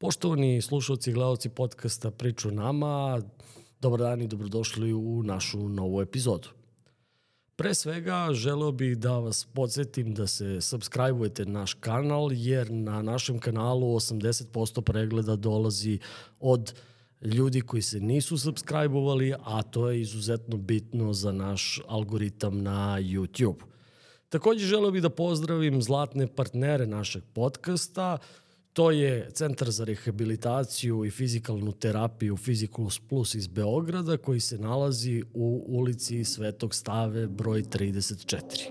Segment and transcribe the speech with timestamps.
[0.00, 3.20] Poštovani slušalci i gledalci podcasta Priču nama,
[3.80, 6.48] dobar dan i dobrodošli u našu novu epizodu.
[7.56, 13.38] Pre svega želeo bih da vas podsjetim da se subscribe-ujete naš kanal jer na našem
[13.38, 15.98] kanalu 80% pregleda dolazi
[16.40, 16.74] od
[17.22, 23.62] ljudi koji se nisu subscribe-ovali, a to je izuzetno bitno za naš algoritam na YouTube.
[24.28, 28.18] Takođe želeo bih da pozdravim zlatne partnere našeg podcasta,
[28.78, 35.22] To je Centar za rehabilitaciju i fizikalnu terapiju Physicals Plus iz Beograda koji se nalazi
[35.34, 38.70] u ulici Svetog Stave broj 34.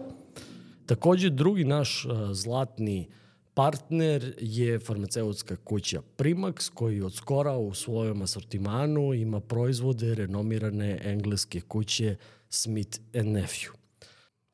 [0.86, 3.08] Takođe drugi naš uh, zlatni
[3.54, 11.62] partner je farmaceutska kuća Primax koji od skora u svojom asortimanu ima proizvode renomirane engleske
[11.62, 12.16] kuće
[12.50, 13.72] Smith Nephew.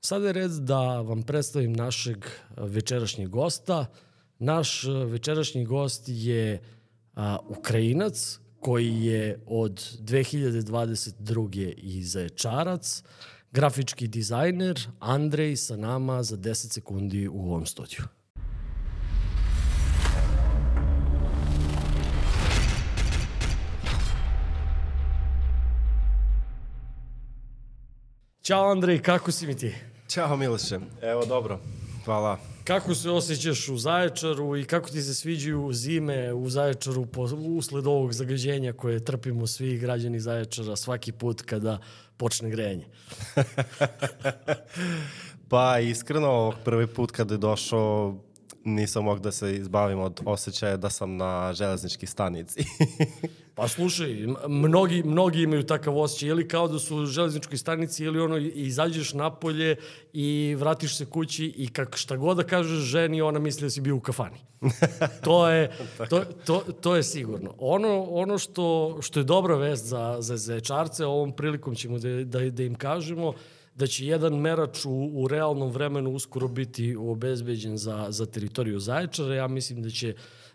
[0.01, 2.25] Sada je red da vam predstavim našeg
[2.57, 3.85] večerašnjeg gosta–
[4.43, 6.61] Naš e, večerašnji gost je
[7.15, 11.73] a, Ukrajinac koji je od 2022.
[11.77, 13.03] i Zaječarac,
[13.51, 18.03] grafički dizajner Andrej sa nama za 10 sekundi u ovom studiju.
[28.41, 29.75] Ćao Andrej, kako si mi ti?
[30.07, 31.59] Ćao Miloše, evo dobro,
[32.05, 32.52] hvala.
[32.63, 37.07] Kako se osjećaš u Zaječaru i kako ti se sviđaju zime u Zaječaru
[37.57, 41.79] usled ovog zagađenja koje trpimo svi građani Zaječara svaki put kada
[42.17, 42.85] počne grejanje?
[45.49, 48.17] pa iskreno, prvi put kada je došao
[48.65, 52.63] nisam mogu da se izbavim od osjećaja da sam na železnički stanici.
[53.55, 58.19] pa slušaj, mnogi, mnogi imaju takav osjećaj, ili kao da su u železničkoj stanici, ili
[58.19, 59.75] ono, izađeš napolje
[60.13, 63.81] i vratiš se kući i kak šta god da kažeš ženi, ona misli da si
[63.81, 64.37] bio u kafani.
[65.25, 65.71] to je,
[66.09, 67.53] to, to, to je sigurno.
[67.59, 72.49] Ono, ono što, što je dobra vest za, za zečarce, ovom prilikom ćemo da, da,
[72.49, 73.33] da im kažemo,
[73.75, 79.35] da će jedan merač u, u realnom vremenu uskoro biti obezbeđen za, za teritoriju Zaječara.
[79.35, 80.13] Ja mislim da će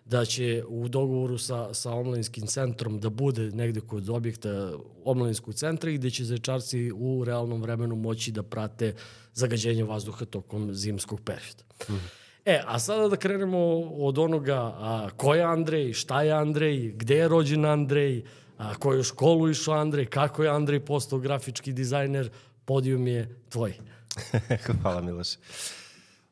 [0.09, 4.73] da će u dogovoru sa, sa omladinskim centrom da bude negde kod objekta
[5.05, 8.95] omladinskog centra i gde će zaječarci u realnom vremenu moći da prate
[9.35, 11.65] zagađenje vazduha tokom zimskog perioda.
[11.89, 12.01] Mm.
[12.45, 17.17] E, a sada da krenemo od onoga a, ko je Andrej, šta je Andrej, gde
[17.17, 18.23] je rođen Andrej,
[18.59, 22.31] a, koju školu išao Andrej, kako je Andrej postao grafički dizajner,
[22.69, 23.75] podijum je tvoj.
[24.83, 25.29] Hvala Miloš.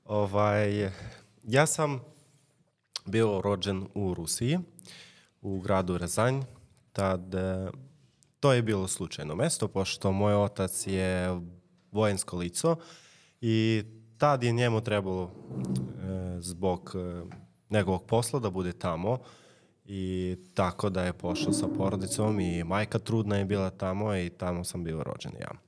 [0.05, 0.91] Ovaj,
[1.43, 2.01] ja sam
[3.07, 4.59] bio rođen u Rusiji,
[5.41, 6.43] u gradu Rezanj.
[6.93, 7.35] Tad,
[8.41, 11.41] to je bilo slučajno mesto, pošto moj otac je
[11.93, 12.77] vojensko lico
[13.41, 13.85] i
[14.19, 15.31] tad je njemu trebalo e,
[16.41, 17.25] zbog e,
[17.71, 19.19] njegovog posla da bude tamo
[19.85, 24.65] i tako da je pošao sa porodicom i majka trudna je bila tamo i tamo
[24.65, 25.66] sam bio rođen ja.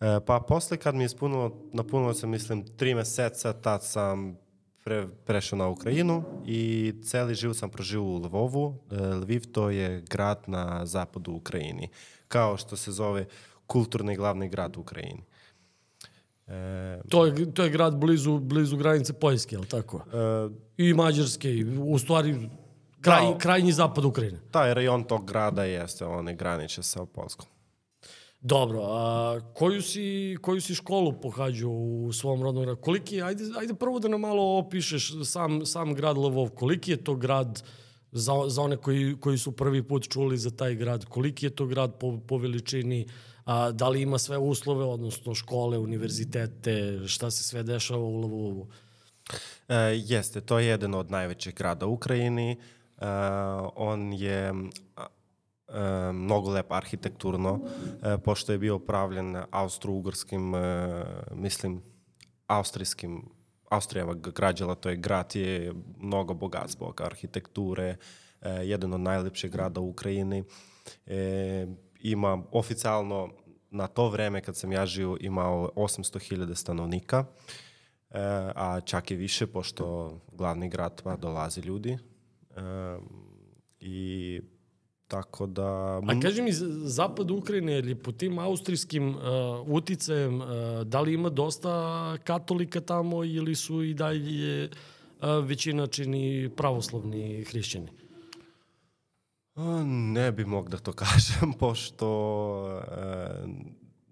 [0.00, 4.36] E, pa posle kad mi je ispunilo, napunilo se mislim tri meseca, tad sam
[4.84, 8.78] pre, prešao na Ukrajinu i celi život sam proživao u Lvovu.
[8.90, 11.88] E, Lviv to je grad na zapadu Ukrajini,
[12.28, 13.26] kao što se zove
[13.66, 15.22] kulturni glavni grad u Ukrajini.
[16.46, 20.04] E, to, je, to je grad blizu, blizu granice Poljske, je li tako?
[20.12, 22.48] E, I Mađarske, u stvari
[23.00, 24.38] kraj, da, krajnji zapad Ukrajine.
[24.50, 27.46] Taj rajon tog grada jeste, one graniče sa Polskom.
[28.42, 32.80] Dobro, a koju si, koju si školu pohađao u svom rodnom gradu?
[32.80, 36.48] Koliki, ajde, ajde prvo da nam malo opišeš sam, sam grad Lvov.
[36.48, 37.62] Koliki je to grad
[38.12, 41.04] za, za one koji, koji su prvi put čuli za taj grad?
[41.04, 43.06] Koliki je to grad po, po veličini?
[43.44, 48.68] A, da li ima sve uslove, odnosno škole, univerzitete, šta se sve dešava u Lvovu?
[49.68, 49.74] E,
[50.04, 52.50] jeste, to je jedan od najvećih grada u Ukrajini.
[52.50, 52.56] E,
[53.76, 54.52] on je
[55.70, 57.60] e, mnogo lep arhitekturno,
[58.02, 61.04] e, pošto je bio pravljen austro-ugorskim, e,
[61.34, 61.82] mislim,
[62.46, 67.96] austrijskim Austrijeva građala, to je grad je mnogo bogat zbog arhitekture,
[68.62, 70.44] jedan od najlepših grada u Ukrajini.
[71.06, 71.66] E,
[72.00, 73.28] ima oficijalno
[73.70, 77.24] na to vreme kad sam ja žio imao 800.000 stanovnika, e,
[78.54, 81.92] a čak i više pošto glavni grad pa dolazi ljudi.
[81.92, 81.98] E,
[83.80, 84.40] I
[85.10, 86.00] Tako da...
[86.06, 86.52] A kaži mi,
[86.84, 89.22] zapad Ukrajine, ili po tim austrijskim uh,
[89.66, 90.46] uticajem, uh,
[90.84, 97.88] da li ima dosta katolika tamo ili su i dalje uh, većina čini pravoslavni hrišćani?
[99.86, 102.08] Ne bi mog da to kažem, pošto
[102.64, 103.50] uh,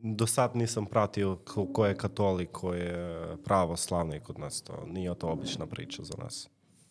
[0.03, 4.62] do sad nisam pratio ko, ko je katolik, ko je pravoslavni kod nas.
[4.62, 6.49] To nije to obična priča za nas.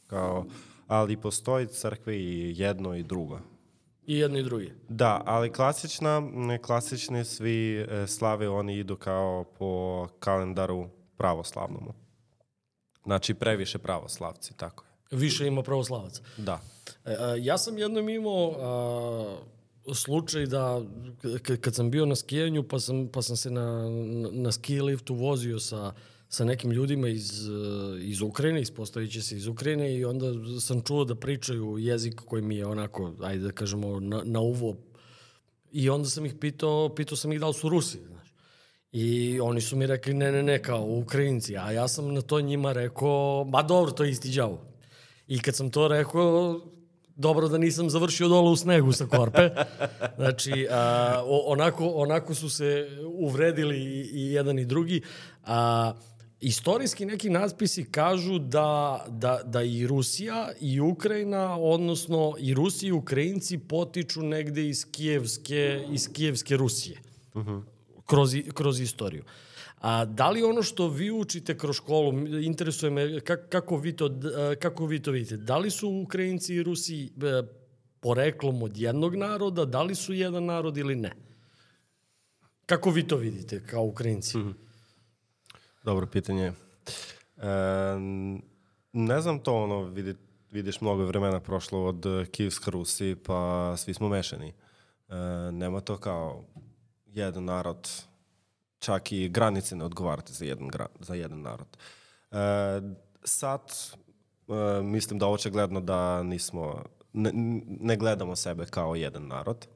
[0.07, 0.45] Kao,
[0.87, 3.39] ali postoji crkve i jedno i drugo.
[4.07, 4.73] I jedno i drugi.
[4.89, 6.21] Da, ali klasična,
[6.61, 11.93] klasični svi e, slave, oni idu kao po kalendaru pravoslavnomu.
[13.03, 15.17] Znači previše pravoslavci, tako je.
[15.17, 16.21] Više ima pravoslavaca.
[16.37, 16.61] Da.
[17.05, 20.81] E, a, ja sam jednom imao a, slučaj da
[21.61, 25.15] kad sam bio na skijanju pa sam, pa sam se na, na, na ski liftu
[25.15, 25.93] vozio sa,
[26.29, 27.51] sa nekim ljudima iz, e,
[28.01, 30.25] iz Ukrajine, ispostavit će se iz Ukrajine i onda
[30.61, 34.75] sam čuo da pričaju jezik koji mi je onako, ajde da kažemo, na, na uvo.
[35.71, 38.33] I onda sam ih pitao, pitao sam ih da li su Rusi, znaš.
[38.91, 42.41] I oni su mi rekli ne, ne, ne, kao Ukrajinci, a ja sam na to
[42.41, 44.61] njima rekao, ma dobro, to je isti đavo.
[45.27, 46.61] I kad sam to rekao,
[47.15, 49.49] dobro da nisam završio dole u snegu sa korpe.
[50.17, 55.01] Znači, a, onako, onako su se uvredili i, i jedan i drugi.
[55.45, 55.93] A,
[56.41, 62.91] istorijski neki natpisi kažu da, da, da i Rusija i Ukrajina, odnosno i Rusi i
[62.91, 66.97] Ukrajinci potiču negde iz Kijevske, iz Kijevske Rusije.
[67.33, 67.63] Uh -huh.
[68.05, 69.23] kroz, kroz istoriju.
[69.81, 74.09] A da li ono što vi učite kroz školu, interesuje me kak, kako, vi to,
[74.09, 77.09] d- kako vi to vidite, da li su Ukrajinci i Rusi e,
[77.99, 81.11] poreklom od jednog naroda, da li su jedan narod ili ne?
[82.65, 84.37] Kako vi to vidite kao Ukrajinci?
[84.37, 84.66] Mm.
[85.87, 86.53] Dobro pitanje.
[87.37, 87.43] E,
[88.93, 90.15] ne znam to, ono, vidi,
[90.51, 94.47] vidiš mnogo vremena prošlo od e, Kijevska Rusi, pa svi smo mešani.
[94.47, 95.15] E,
[95.51, 96.43] nema to kao
[97.05, 97.89] jedan narod,
[98.79, 101.77] čak i granice ne odgovarate za jedan, gra, za jedan narod.
[102.31, 102.37] E,
[103.23, 103.61] sad,
[104.47, 107.31] e, mislim da očigledno da nismo, ne,
[107.79, 109.67] ne gledamo sebe kao jedan narod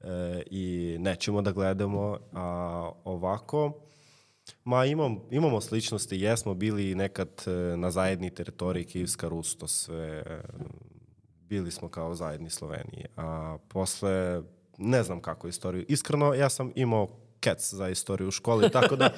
[0.00, 3.86] e, i nećemo da gledamo, a ovako,
[4.64, 10.22] Ma imam, imamo sličnosti, jesmo bili nekad e, na zajedni teritoriji Kijevska Rus, to sve,
[10.26, 10.40] e,
[11.48, 14.42] bili smo kao zajedni Sloveniji, a posle,
[14.78, 17.08] ne znam kako istoriju, iskreno ja sam imao
[17.40, 19.08] kec za istoriju u školi, tako da...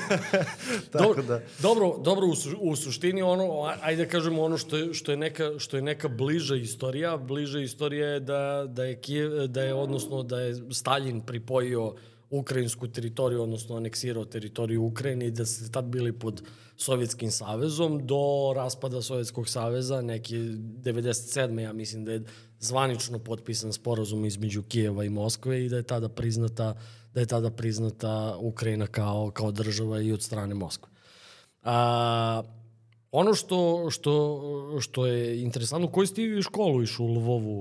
[0.92, 1.40] tako Dobro, da...
[1.62, 5.58] dobro, dobro u, su, u suštini ono, ajde kažemo ono što je, što je, neka,
[5.58, 10.22] što je neka bliža istorija, bliža istorija je da, da je Kijev, da je odnosno
[10.22, 11.94] da je Stalin pripojio
[12.30, 16.42] ukrajinsku teritoriju, odnosno aneksirao teritoriju Ukrajine i da ste tad bili pod
[16.76, 21.60] Sovjetskim savezom do raspada Sovjetskog saveza, neki 97.
[21.60, 22.22] ja mislim da je
[22.58, 26.74] zvanično potpisan sporazum između Kijeva i Moskve i da je tada priznata
[27.14, 30.92] da je tada priznata Ukrajina kao, kao država i od strane Moskve.
[31.62, 32.42] A,
[33.10, 37.58] ono što, što, što je interesantno, koji ste vi školu išli u Lvovu?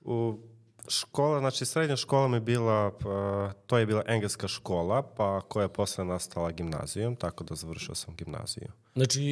[0.00, 0.38] U
[0.88, 5.62] škola, znači srednja škola mi je bila, pa, to je bila engleska škola, pa koja
[5.62, 8.68] je posle nastala gimnazijom, tako da završio sam gimnaziju.
[8.94, 9.22] Znači,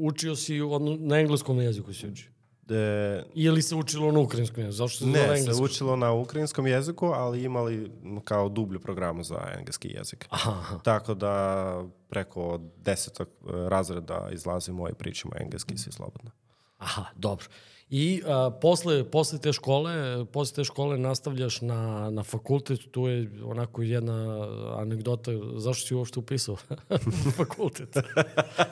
[0.00, 2.30] učio si odno, na engleskom jeziku si učio?
[2.70, 4.76] E, Ili se učilo na ukrajinskom jeziku?
[4.76, 5.64] Zašto se Ne, se englesko?
[5.64, 7.90] učilo na ukrajinskom jeziku, ali imali
[8.24, 10.26] kao dublju programu za engleski jezik.
[10.30, 10.78] Aha, aha.
[10.78, 16.30] Tako da preko desetog e, razreda izlazimo i pričamo engleski svi slobodno.
[16.78, 17.46] Aha, dobro.
[17.90, 23.30] I a, posle, posle te škole, posle te škole nastavljaš na, na fakultet, tu je
[23.44, 26.56] onako jedna anegdota, zašto si uopšte upisao
[27.38, 27.96] fakultet?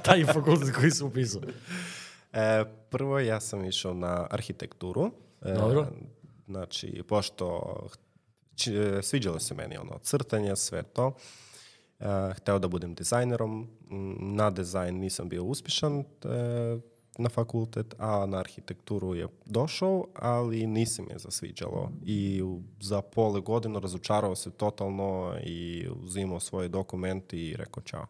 [0.03, 1.43] Taj fakultet koji si upisao.
[2.33, 5.11] E, prvo ja sam išao na arhitekturu.
[5.43, 5.87] E, Dobro.
[6.47, 7.77] Znači, pošto
[8.55, 11.13] či, e, sviđalo se meni ono crtanje, sve to.
[12.01, 13.69] E, hteo da budem dizajnerom.
[14.21, 16.05] Na dizajn nisam bio uspešan e,
[17.19, 21.91] na fakultet, a na arhitekturu je došao, ali nisi mi je zasviđalo.
[22.05, 22.43] I
[22.81, 28.07] za pole godinu razočarao se totalno i uzimao svoje dokumente i rekao čao.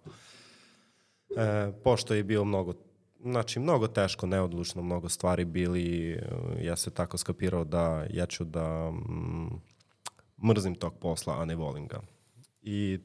[1.36, 2.72] E, pošto je bio mnogo
[3.22, 6.18] Znači, mnogo teško, neodlučno, mnogo stvari bili.
[6.62, 9.60] Ja se tako skapirao da ja ću da mm,
[10.46, 12.00] mrzim tog posla, a ne volim ga.
[12.62, 12.98] I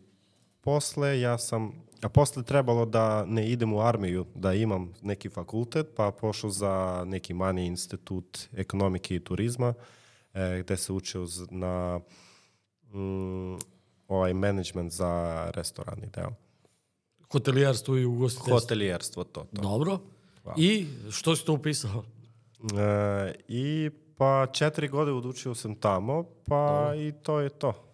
[0.61, 5.87] posle ja sam, a posle trebalo da ne idem u armiju, da imam neki fakultet,
[5.95, 9.73] pa pošao za neki manji institut ekonomike i turizma,
[10.33, 11.99] e, gde se učio na
[12.93, 13.57] mm,
[14.07, 16.31] ovaj management za restoranni deo.
[17.31, 18.59] Hotelijarstvo i ugostiteljstvo.
[18.59, 19.61] Hotelijerstvo, to, to.
[19.61, 19.99] Dobro.
[20.57, 22.03] I što si to upisao?
[22.77, 27.90] E, I pa četiri godine odučio sam tamo, pa i to je to.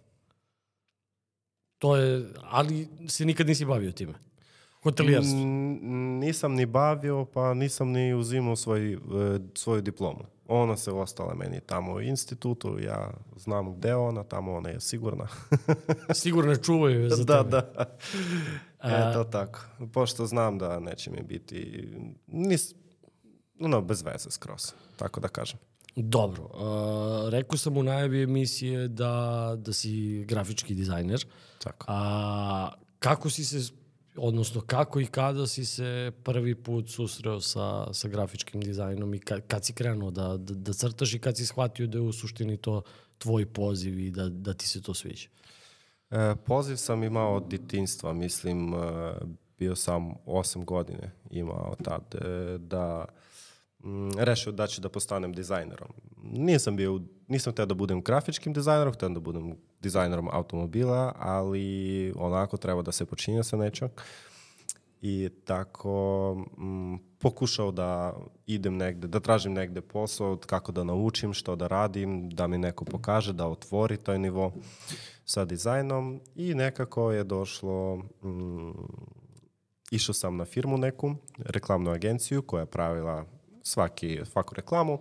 [1.79, 4.13] To je, ali se nikad nisi bavio time.
[4.83, 5.37] Hotelijarstvo.
[5.39, 8.97] N- nisam ni bavio, pa nisam ni uzimao svoj, e,
[9.55, 10.25] svoju diplomu.
[10.47, 15.27] Ona se ostala meni tamo u institutu, ja znam gde ona, tamo ona je sigurna.
[16.13, 17.49] Sigurno čuvaju je za da, tebe.
[17.51, 17.97] da.
[18.83, 19.59] Eto tako.
[19.93, 21.87] Pošto znam da neće mi biti...
[22.27, 22.73] Nis,
[23.59, 25.59] ono, bez veze skroz, tako da kažem.
[26.01, 31.25] Dobro, uh, rekao sam u najavi emisije da, da si grafički dizajner.
[31.63, 31.85] Tako.
[31.89, 33.73] A kako si se,
[34.17, 39.41] odnosno kako i kada si se prvi put susreo sa, sa grafičkim dizajnom i kad,
[39.47, 42.57] kad si krenuo da, da, da crtaš i kad si shvatio da je u suštini
[42.57, 42.81] to
[43.17, 45.29] tvoj poziv i da, da ti se to sviđa?
[46.11, 48.77] E, poziv sam imao od ditinstva, mislim, e,
[49.59, 53.26] bio sam osam godine imao tad, e, da mm,
[54.17, 55.89] rešio da ću da postanem dizajnerom.
[56.23, 62.57] Nisam bio, nisam teo da budem grafičkim dizajnerom, htio da budem dizajnerom automobila, ali onako
[62.57, 63.91] treba da se počinje sa nečeg.
[65.01, 68.13] I tako mm, pokušao da
[68.45, 72.85] idem negde, da tražim negde posao, kako da naučim, što da radim, da mi neko
[72.85, 74.53] pokaže, da otvori taj nivo
[75.25, 78.71] sa dizajnom i nekako je došlo, mm,
[79.91, 83.25] išao sam na firmu neku, reklamnu agenciju koja je pravila
[83.67, 84.99] svaki, svaku reklamu.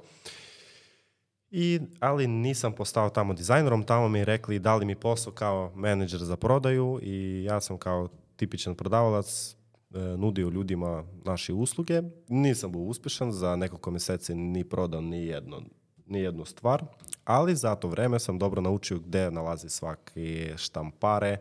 [1.50, 6.36] I, ali nisam postao tamo dizajnerom, tamo mi rekli dali mi posao kao menadžer za
[6.36, 9.56] prodaju i ja sam kao tipičan prodavalac
[9.94, 12.02] e, nudio ljudima naše usluge.
[12.28, 15.62] Nisam bio uspešan, za nekoliko meseci ni prodao ni, jedno,
[16.06, 16.84] ni jednu stvar,
[17.24, 21.38] ali za to vreme sam dobro naučio gde nalazi svaki štampare e,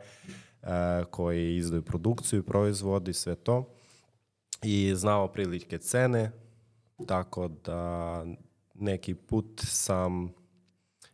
[1.10, 3.70] koji izdaju produkciju, proizvodi, sve to.
[4.64, 6.32] I znao prilike cene,
[7.08, 8.24] tako da
[8.74, 10.34] neki put sam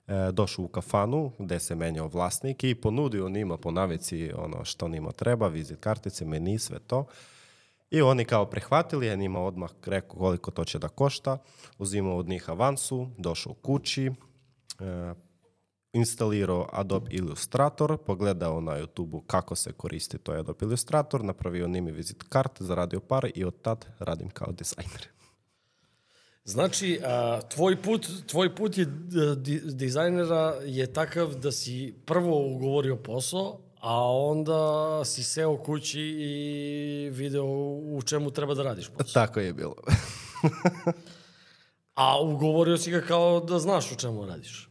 [0.08, 4.88] e, došao u kafanu gde se menjao vlasnik i ponudio njima po navici ono što
[4.88, 7.06] njima treba, vizit kartice, meni, sve to.
[7.92, 11.38] I oni kao prihvatili, ja njima odmah rekao koliko to će da košta,
[11.78, 15.14] uzimao od njih avansu, došao kući, e,
[15.94, 22.24] instalirao Adobe Illustrator, pogledao na YouTube kako se koristi to Adobe Illustrator, napravio njimi vizit
[22.30, 25.08] kart, zaradio pare i od tad radim kao dizajner.
[26.44, 28.86] Znači, a, tvoj, put, tvoj put je
[29.36, 37.10] di, dizajnera je takav da si prvo ugovorio posao, a onda si seo kući i
[37.14, 39.14] video u čemu treba da radiš posao.
[39.14, 39.76] Tako je bilo.
[41.94, 44.68] a ugovorio si ga kao da znaš u čemu radiš.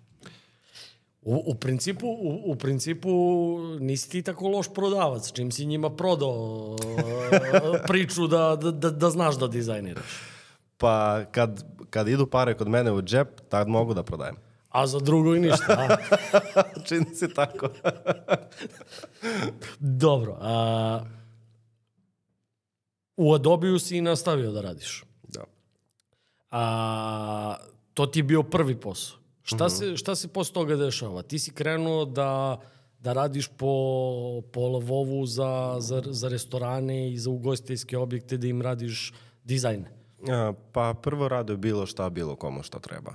[1.22, 3.10] U, u, principu, u, u principu
[3.80, 6.76] nisi ti tako loš prodavac, čim si njima prodao
[7.88, 10.39] priču da, da, da, da znaš da dizajniraš.
[10.80, 14.36] Pa kad, kad idu pare kod mene u džep, tad mogu da prodajem.
[14.68, 15.98] A za drugo i ništa?
[16.88, 17.68] Čini se tako.
[20.04, 20.36] Dobro.
[20.40, 21.00] A,
[23.16, 25.04] u Adobiju si nastavio da radiš.
[25.28, 25.44] Da.
[26.50, 27.56] A,
[27.94, 29.18] to ti je bio prvi posao.
[29.42, 29.78] Šta, mm -hmm.
[29.78, 31.22] se, šta se posle toga dešava?
[31.22, 32.60] Ti si krenuo da,
[32.98, 38.62] da radiš po, po Lavovu za, za, za restorane i za ugostiteljske objekte, da im
[38.62, 39.12] radiš
[39.44, 39.99] dizajne.
[40.72, 43.14] Pa prvo radio bilo šta, bilo komu šta treba.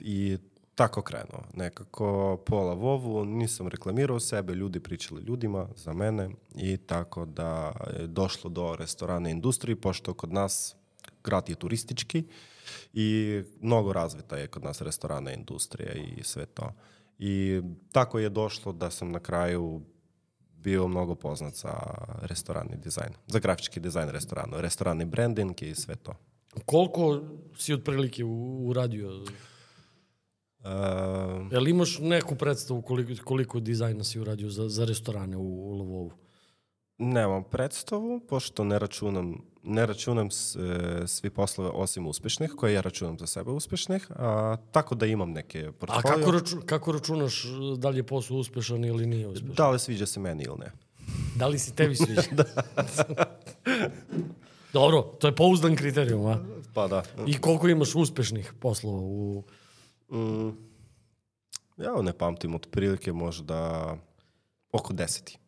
[0.00, 0.38] I
[0.74, 1.42] tako krenuo.
[1.54, 8.06] Nekako pola vovu, nisam reklamirao sebe, ljudi pričali ljudima za mene i tako da je
[8.06, 10.76] došlo do restorana industriji, pošto kod nas
[11.24, 12.24] grad je turistički
[12.92, 16.72] i mnogo razvita je kod nas restorana industrija i sve to.
[17.18, 19.82] I tako je došlo da sam na kraju
[20.64, 21.74] bio mnogo poznat za
[22.22, 26.14] restoranni dizajn, za grafički dizajn restorana, restoranni branding i sve to.
[26.66, 27.22] Koliko
[27.56, 29.08] si otprilike uradio?
[30.64, 35.72] Uh, Jel imaš neku predstavu koliko, koliko dizajna si uradio za, za restorane u, u
[35.72, 36.12] Lvovu?
[36.98, 42.80] Nemam predstavu, pošto ne računam, ne računam s, e, svi poslove osim uspešnih, koje ja
[42.80, 46.14] računam za sebe uspešnih, a, tako da imam neke portfolio.
[46.14, 47.44] A kako, raču, kako računaš
[47.78, 49.54] da li je posao uspešan ili nije uspešan?
[49.54, 50.72] Da li sviđa se meni ili ne.
[51.36, 52.22] Da li se tebi sviđa?
[52.38, 52.44] da.
[54.72, 56.38] Dobro, to je pouzdan kriterijum, a?
[56.74, 57.02] Pa da.
[57.26, 59.44] I koliko imaš uspešnih poslova u...
[60.10, 60.48] Mm,
[61.76, 63.96] ja ne pamtim, otprilike možda
[64.72, 65.38] oko deseti.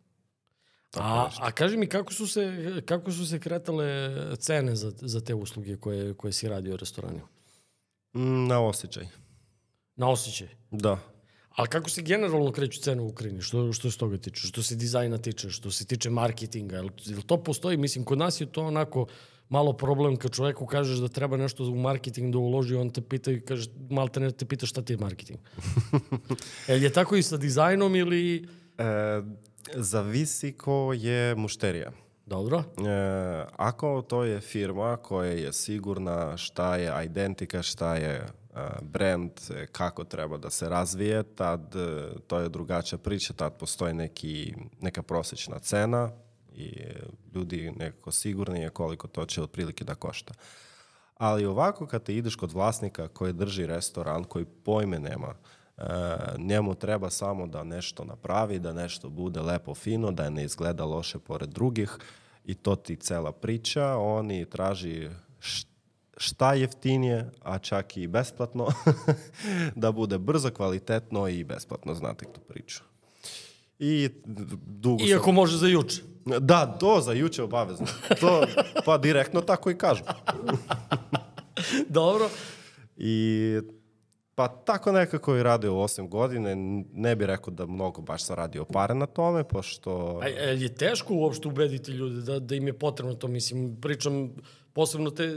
[1.01, 3.87] A, a kaži mi, kako su se, kako su se kretale
[4.37, 7.21] cene za, za te usluge koje, koje si radio u restoranu?
[8.17, 9.07] Mm, na osjećaj.
[9.97, 10.49] Na osjećaj?
[10.71, 10.99] Da.
[11.51, 13.43] Ali kako se generalno kreću cene u Ukrajini?
[13.43, 14.47] Što, što se toga tiče?
[14.47, 15.51] Što se dizajna tiče?
[15.51, 16.77] Što se tiče marketinga?
[16.77, 17.77] Jel, jel to postoji?
[17.77, 19.07] Mislim, kod nas je to onako
[19.49, 23.33] malo problem kad čoveku kažeš da treba nešto u marketing da uloži, on te pita
[23.33, 25.39] i kaže, malo te ne te pita šta ti je marketing.
[26.69, 28.49] jel je tako i sa dizajnom ili...
[28.79, 29.23] E,
[29.75, 31.91] Zavisi ko je mušterija.
[32.27, 32.59] Dobro.
[32.59, 32.65] E,
[33.57, 38.27] ako to je firma koja je sigurna šta je identika, šta je
[38.83, 39.31] brand,
[39.73, 45.03] kako treba da se razvije, tad e, to je drugačija priča, tad postoji neki, neka
[45.03, 46.11] prosečna cena
[46.55, 46.73] i
[47.35, 50.35] ljudi nekako sigurni je koliko to će otprilike da košta.
[51.17, 55.56] Ali ovako kad te ideš kod vlasnika koji drži restoran, koji pojme nema, e,
[56.39, 61.19] njemu treba samo da nešto napravi, da nešto bude lepo fino, da ne izgleda loše
[61.19, 61.97] pored drugih
[62.45, 63.87] i to ti cela priča.
[63.89, 65.09] Oni traži
[65.41, 65.67] št-
[66.17, 68.67] šta jeftinije, a čak i besplatno,
[69.75, 72.83] da bude brzo, kvalitetno i besplatno, znate tu priču.
[73.79, 74.09] I
[74.67, 76.03] dugo sam- Iako može za juče.
[76.41, 77.87] Da, to za juče obavezno.
[78.21, 78.47] To,
[78.85, 80.03] pa direktno tako i kažu.
[81.89, 82.29] Dobro.
[82.97, 83.61] I
[84.37, 86.57] pa tako nekako i radio 8 godine.
[86.93, 90.21] Ne bi rekao da mnogo baš sam radio pare na tome, pošto...
[90.23, 93.29] A, a je teško uopšte ubediti ljude da, da im je potrebno to?
[93.29, 94.31] Mislim, pričam
[94.73, 95.31] posebno te,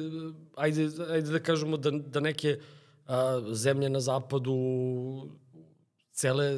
[0.55, 2.59] ajde, ajde da kažemo da, da neke
[3.07, 4.55] a, zemlje na zapadu
[6.11, 6.57] cele e,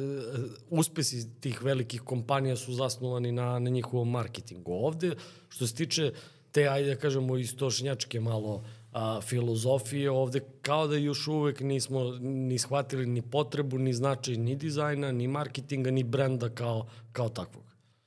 [0.70, 4.72] uspesi tih velikih kompanija su zasnovani na, na njihovom marketingu.
[4.72, 5.14] Ovde,
[5.48, 6.12] što se tiče
[6.52, 12.58] te, ajde da kažemo, istočnjačke malo a, filozofije, ovde kao da još uvek nismo ni
[12.58, 17.64] shvatili ni potrebu, ni značaj ni dizajna, ni marketinga, ni brenda kao, kao takvog.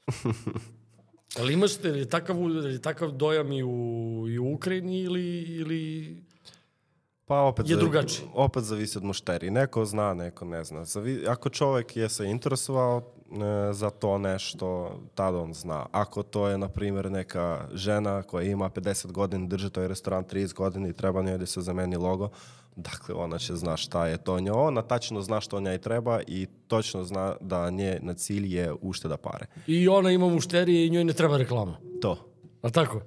[1.40, 2.38] Ali imaš te, je takav,
[2.72, 6.16] je takav dojam i u, i u Ukrajini ili, ili
[7.26, 8.28] Pa opet, je drugačije.
[8.34, 9.52] opet zavisi od mušteri.
[9.52, 10.86] Neko zna, neko ne zna.
[10.86, 13.15] Zavi, ako čovek je se interesovao
[13.72, 15.86] za to nešto, tada on zna.
[15.92, 20.54] Ako to je, na primjer, neka žena koja ima 50 godina, drži taj restoran 30
[20.54, 22.30] godina i treba njoj da se zameni logo,
[22.76, 24.56] dakle, ona će zna šta je to njoj.
[24.56, 29.18] Ona tačno zna što njoj treba i točno zna da nje na cilj je ušteda
[29.18, 29.46] pare.
[29.68, 31.78] I ona ima mušterije i njoj ne treba reklama.
[32.02, 32.18] To.
[32.62, 33.02] A tako?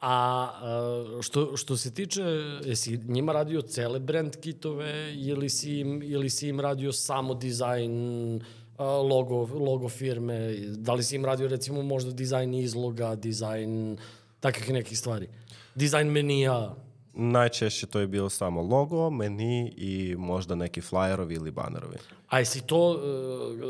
[0.00, 2.22] A, a što, što se tiče,
[2.64, 8.40] jesi njima radio cele brand kitove ili si im, ili si im radio samo dizajn,
[8.84, 13.98] logo, logo firme, da li si im radio recimo možda dizajn izloga, dizajn
[14.40, 15.28] takvih nekih stvari?
[15.74, 16.76] Dizajn menija,
[17.14, 21.96] Najčešće to je bilo samo logo, meni i možda neki flyerovi ili banerovi.
[22.28, 23.00] A jesi to,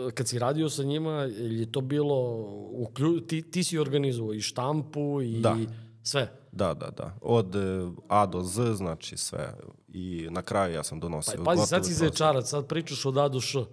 [0.09, 4.41] e, kad si radio sa njima, je to bilo, uklju, ti, ti si organizovao i
[4.41, 5.57] štampu i Da.
[6.03, 6.33] sve?
[6.53, 7.17] Da, da, da.
[7.21, 9.55] Od e, A do Z, znači sve.
[9.93, 13.29] I na kraju ja sam donosio Pa, pazi, sad si zečarac, sad pričaš od A
[13.29, 13.65] do Š.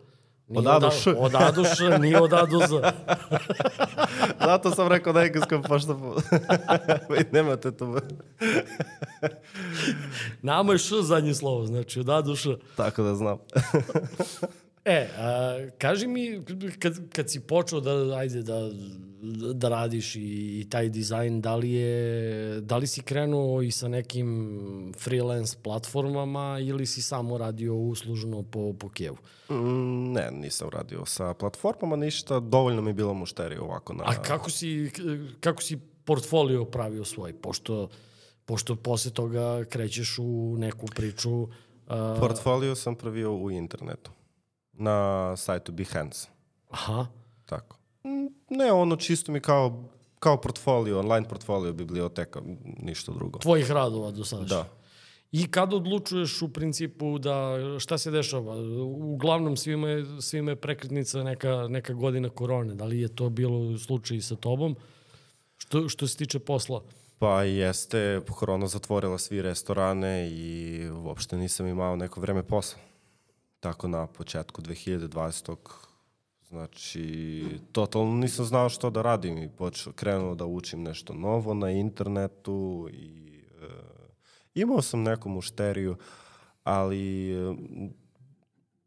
[0.48, 1.16] Nije Od A do Š.
[1.18, 2.82] Od A do Š, nije od A do Z.
[4.46, 5.94] Zato sam rekao na engleskom, pošto
[7.10, 8.00] vi nemate to.
[10.42, 12.58] Nama je Š zadnje slovo, znači od A do Š.
[12.76, 13.38] Tako da znam.
[14.88, 16.42] E, a, kaži mi,
[16.80, 18.70] kad, kad si počeo da, ajde, da,
[19.54, 20.20] da radiš i,
[20.60, 26.60] i taj dizajn, da li, je, da li si krenuo i sa nekim freelance platformama
[26.62, 29.18] ili si samo radio uslužno po, po Kijevu?
[29.50, 32.40] Mm, ne, nisam radio sa platformama ništa.
[32.40, 34.04] Dovoljno mi je bilo mušteri ovako na...
[34.08, 34.92] A kako si,
[35.40, 37.34] kako si portfolio pravio svoj?
[37.34, 37.90] Pošto,
[38.46, 41.42] pošto posle toga krećeš u neku priču...
[41.42, 41.50] Uh,
[42.20, 44.12] Portfolio sam pravio u internetu.
[44.78, 46.28] Na sajtu Behance.
[46.70, 47.08] aha.
[47.46, 47.78] Tako.
[48.50, 49.84] Ne, ono čisto mi kao,
[50.20, 52.42] kao portfolio, online portfolio, biblioteka,
[52.78, 53.40] ništa drugo.
[53.40, 54.46] Tvojih radova do sada.
[54.46, 54.70] Da.
[55.32, 58.56] I kad odlučuješ u principu da šta se dešava?
[58.86, 62.76] Uglavnom svima je, svima je prekretnica neka, neka godina korone.
[62.76, 64.76] Da li je to bilo slučaj i sa tobom?
[65.58, 66.84] Što, što se tiče posla?
[67.20, 72.80] Pa jeste, korona zatvorila svi restorane i uopšte nisam imao neko vreme posla.
[73.68, 75.56] Tako na početku 2020.
[76.50, 81.72] Znači, totalno nisam znao što da radim i počeo, krenuo da učim nešto novo na
[81.72, 83.68] internetu i e,
[84.56, 85.96] imao sam neku mušteriju,
[86.64, 87.56] ali e,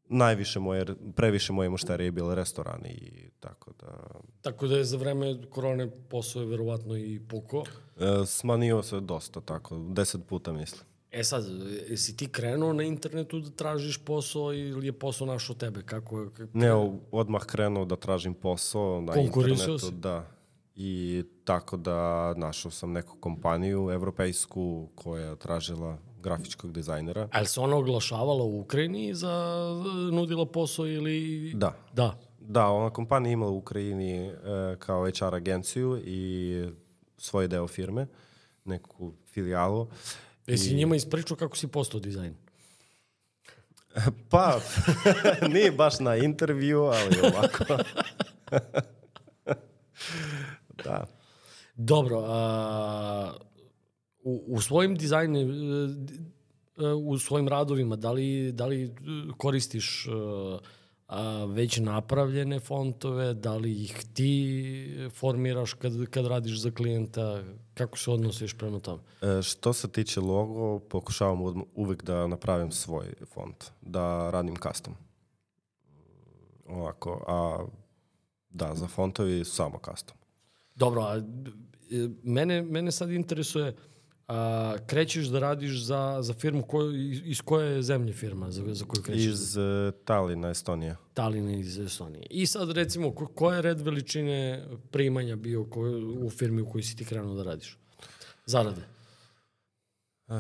[0.09, 4.21] najviše moje, previše moje mušterije je bilo restorani i tako da...
[4.43, 7.65] Tako da je za vreme korone posao je verovatno i puko.
[7.97, 10.90] E, smanio se dosta, tako, deset puta mislim.
[11.13, 11.45] E sad,
[11.89, 15.83] jesi ti krenuo na internetu da tražiš posao ili je posao našao tebe?
[15.83, 16.59] Kako, je- kako...
[16.59, 16.73] Ne,
[17.11, 19.79] odmah krenuo da tražim posao na internetu.
[19.79, 19.93] si?
[19.93, 20.27] Da.
[20.77, 21.99] I tako da
[22.35, 27.29] našao sam neku kompaniju evropejsku koja je tražila grafičkog dizajnera.
[27.33, 29.65] A je li se ona oglašavala u Ukrajini za
[30.13, 31.53] nudila posao ili...
[31.55, 31.77] Da.
[31.95, 32.19] Da.
[32.41, 34.33] Da, ona kompanija imala u Ukrajini e,
[34.79, 36.65] kao HR agenciju i
[37.19, 38.07] svoj deo firme,
[38.65, 39.87] neku filijalu.
[40.51, 42.35] Jesi njima ispričao kako si postao dizajn?
[44.31, 44.61] Pa,
[45.55, 47.65] nije baš na intervju, ali ovako.
[50.85, 51.07] da.
[51.75, 53.33] Dobro, a,
[54.23, 55.47] u, u svojim dizajne, e,
[56.87, 58.91] u svojim radovima, da li, da li e,
[59.37, 60.11] koristiš e,
[61.11, 67.43] a, već napravljene fontove, da li ih ti formiraš kad, kad radiš za klijenta,
[67.75, 69.03] kako se odnosiš prema tome?
[69.23, 74.95] E, što se tiče logo, pokušavam uvek da napravim svoj font, da radim custom.
[76.69, 77.67] Ovako, a
[78.51, 80.17] da, za fontovi samo custom.
[80.75, 81.23] Dobro, a, e,
[82.23, 83.77] mene, mene sad interesuje,
[84.31, 88.85] a, krećeš da radiš za, za firmu koju, iz, koje je zemlje firma za, za
[88.85, 89.25] koju krećeš?
[89.25, 89.65] Iz uh,
[90.05, 90.97] Talina, Estonija.
[91.15, 92.27] Talina iz Estonije.
[92.31, 95.81] I sad recimo, ko, koja je red veličine primanja bio ko,
[96.21, 97.79] u firmi u kojoj si ti krenuo da radiš?
[98.47, 98.81] Zarade.
[100.29, 100.33] E,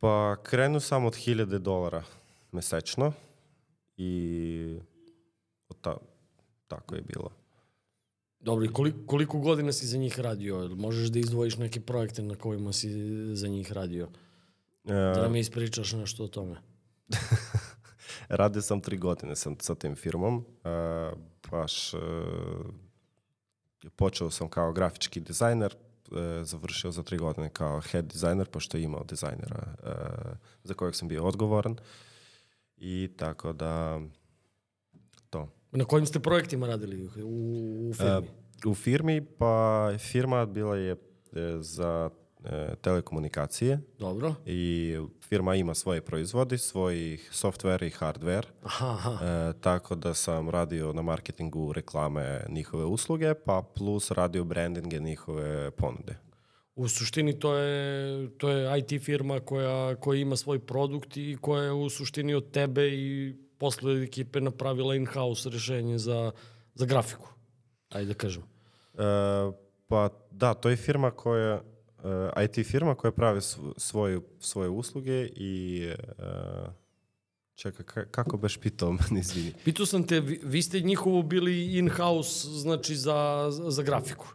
[0.00, 2.02] pa krenu sam od 1000 dolara
[2.52, 3.12] mesečno
[3.96, 4.76] i
[5.68, 5.96] od ta,
[6.66, 7.43] tako je bilo.
[8.44, 10.56] Dobro, i koliko, koliko godina si za njih radio?
[10.56, 12.90] Jel Možeš da izdvojiš neke projekte na kojima si
[13.34, 14.08] za njih radio?
[14.84, 16.56] Da E, nam ispričaš nešto o tome.
[18.28, 20.44] radio sam tri godine sam sa tim firmom.
[20.64, 20.68] E,
[21.50, 21.98] baš e,
[23.96, 25.74] počeo sam kao grafički dizajner,
[26.12, 29.90] e, završio za tri godine kao head dizajner, pošto je imao dizajnera e,
[30.64, 31.76] za kojeg sam bio odgovoran.
[32.76, 34.00] I tako da
[35.30, 35.48] to.
[35.74, 37.10] Na kojim ste projektima radili u,
[37.90, 38.28] u firmi?
[38.66, 40.96] U firmi, pa firma bila je e,
[41.60, 42.10] za
[42.44, 44.34] e, telekomunikacije Dobro.
[44.46, 44.96] i
[45.28, 46.94] firma ima svoje proizvodi, svoj
[47.32, 49.24] software i hardware, Aha, aha.
[49.24, 55.70] e, tako da sam radio na marketingu reklame njihove usluge, pa plus radio brandinge njihove
[55.70, 56.16] ponude.
[56.76, 61.62] U suštini to je, to je IT firma koja, koja ima svoj produkt i koja
[61.62, 63.34] je u suštini od tebe i
[63.64, 66.32] posle ekipe napravila in-house rešenje za,
[66.74, 67.28] za grafiku.
[67.90, 68.42] Ajde da kažem.
[68.94, 68.98] E,
[69.86, 71.62] pa da, to je firma koja,
[72.34, 75.94] e, IT firma koja pravi sv- svoju, svoje usluge i e,
[77.54, 79.52] čekaj, ka- kako beš pitao meni, izvini.
[79.64, 83.18] Pitao sam te, vi, vi ste njihovo bili in-house, znači za,
[83.50, 84.26] za, za grafiku.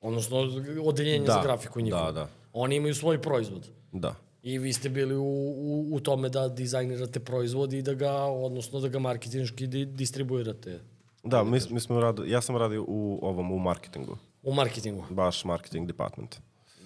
[0.00, 0.36] Odnosno,
[0.82, 2.04] odeljenje Da, za grafiku njihovo.
[2.04, 2.28] da, da.
[2.52, 3.68] Oni imaju svoj proizvod.
[3.92, 4.14] Da.
[4.42, 8.80] I vi ste bili u, u, u tome da dizajnirate proizvod i da ga, odnosno
[8.80, 10.80] da ga marketinški di, distribuirate
[11.24, 14.16] Da, mi, mi smo radio, ja sam radio u ovom, u marketingu.
[14.42, 15.04] u marketingu.
[15.10, 16.36] Baš marketing department.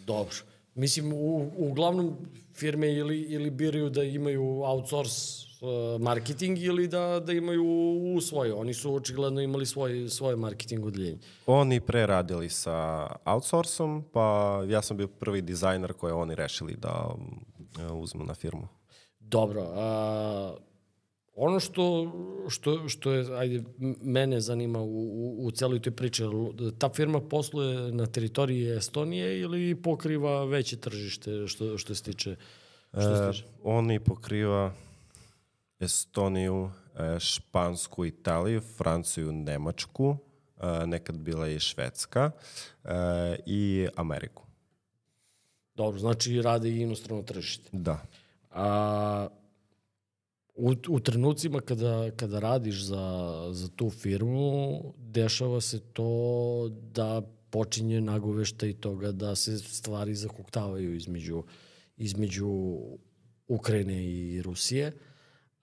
[0.06, 0.34] Dobro.
[0.74, 2.16] Mislim, u, uglavnom
[2.54, 5.46] firme ili, ili biraju da imaju outsource
[6.00, 7.64] marketing ili da, da imaju
[8.16, 8.54] u svoje.
[8.54, 11.18] Oni su očigledno imali svoj, svoje marketing odeljenje.
[11.46, 17.14] Oni pre radili sa outsourcom, pa ja sam bio prvi dizajner koje oni rešili da
[17.14, 17.44] um,
[18.00, 18.68] uzmu na firmu.
[19.20, 19.66] Dobro.
[19.74, 20.54] A,
[21.34, 22.12] ono što,
[22.48, 23.64] što, što je, ajde,
[24.02, 26.22] mene zanima u, u, u celoj toj priči,
[26.78, 32.36] ta firma posluje na teritoriji Estonije ili pokriva veće tržište što, što se tiče
[32.92, 33.44] što se E, tiče?
[33.62, 34.72] oni pokriva
[35.82, 40.16] Estoniju, e, Špansku, Italiju, Franciju, Nemačku,
[40.60, 42.30] e, nekad bila i Švedska
[42.84, 42.88] e,
[43.46, 44.42] i Ameriku.
[45.74, 47.68] Dobro, znači rade i inostrano tržište.
[47.72, 48.02] Da.
[48.50, 49.28] A
[50.54, 58.00] u, u trenucima kada, kada radiš za, za tu firmu, dešava se to da počinje
[58.00, 61.42] nagovešta i toga da se stvari zahuktavaju između,
[61.96, 62.78] između
[63.48, 64.92] Ukrajine i Rusije.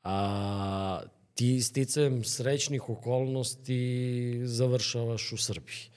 [0.04, 1.02] A
[1.34, 5.90] ti sticajem srećnih okolnosti završavaš u Srbiji.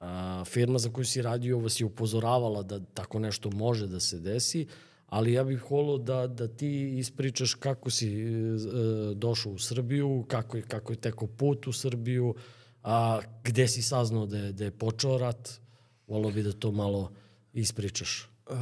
[0.00, 4.18] A, firma za koju si radio vas je upozoravala da tako nešto može da se
[4.20, 4.66] desi,
[5.06, 8.36] ali ja bih volio da, da ti ispričaš kako si e,
[9.14, 12.34] došao u Srbiju, kako je, kako je teko put u Srbiju,
[12.82, 15.50] a gde si saznao da je, da je počeo rat.
[16.06, 17.10] Volio bi da to malo
[17.52, 18.54] ispričaš E,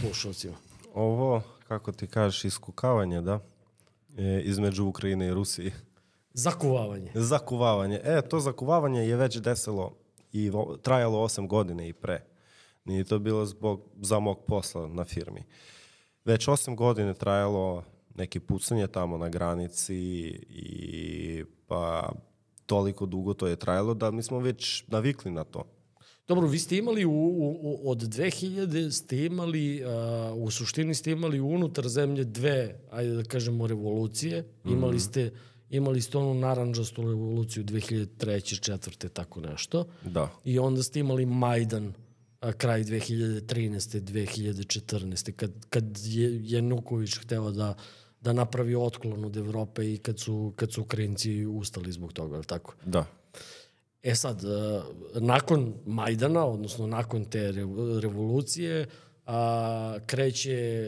[0.00, 0.56] slušalcima.
[0.94, 3.40] ovo, kako ti kažeš, iskukavanje, da?
[4.18, 5.72] E, između Ukrajine i Rusije.
[6.32, 7.10] Zakuvavanje.
[7.14, 8.00] Zakuvavanje.
[8.04, 9.96] E, to zakuvavanje je već desilo
[10.32, 12.24] i trajalo osam godine i pre.
[12.84, 15.44] Nije to bilo zbog, za mog posla na firmi.
[16.24, 19.96] Već osam godine trajalo neki pucanje tamo na granici
[20.48, 22.12] i pa
[22.66, 25.64] toliko dugo to je trajalo da mi smo već navikli na to.
[26.30, 29.90] Dobro, vi ste imali u, u, od 2000 ste imali, uh,
[30.46, 34.44] u suštini ste imali unutar zemlje dve, ajde da kažemo, revolucije.
[34.64, 35.30] Imali ste
[35.70, 38.60] imali ste onu naranđastu revoluciju 2003.
[38.60, 39.84] četvrte, tako nešto.
[40.04, 40.30] Da.
[40.44, 41.92] I onda ste imali Majdan
[42.40, 44.00] a, kraj 2013.
[44.00, 45.32] 2014.
[45.32, 47.74] Kad, kad je Januković hteo da,
[48.20, 52.44] da napravi otklon od Evrope i kad su, kad su Ukrajinci ustali zbog toga, li
[52.44, 52.74] tako?
[52.84, 53.19] Da.
[54.02, 54.82] E sad, e,
[55.20, 58.86] nakon Majdana, odnosno nakon te rev- revolucije,
[59.26, 60.86] a, kreće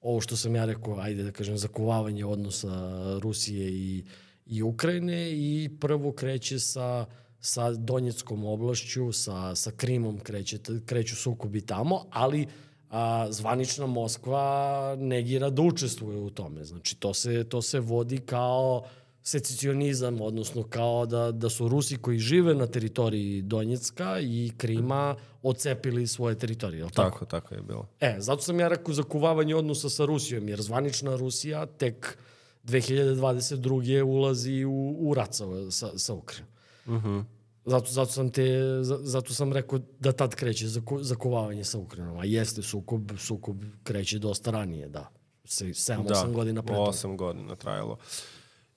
[0.00, 4.04] ovo što sam ja rekao, ajde da kažem, zakuvavanje odnosa Rusije i,
[4.46, 7.06] i Ukrajine i prvo kreće sa
[7.42, 12.46] sa Donjeckom oblašću, sa, sa Krimom kreće, kreću sukobi tamo, ali
[12.90, 16.64] a, zvanična Moskva negira da učestvuje u tome.
[16.64, 18.84] Znači, to se, to se vodi kao
[19.22, 26.06] secesionizam, odnosno kao da, da su Rusi koji žive na teritoriji Donjecka i Krima ocepili
[26.06, 27.10] svoje teritorije, tako?
[27.10, 27.88] Tako, tako je bilo.
[28.00, 32.18] E, zato sam ja rekao zakuvavanje odnosa sa Rusijom, jer zvanična Rusija tek
[32.64, 34.02] 2022.
[34.02, 36.48] ulazi u, u rat sa, sa, sa Ukrajinom.
[36.86, 37.08] Uh Mhm.
[37.08, 37.24] -huh.
[37.64, 38.42] Zato, zato, sam te,
[38.82, 40.66] za- zato sam rekao da tad kreće
[41.00, 42.18] zakovavanje sa Ukrajinom.
[42.18, 45.08] A jeste, sukob, sukob kreće dosta ranije, da.
[45.44, 46.88] Se, 7-8 godina pre toga.
[46.88, 47.96] osam godina trajalo.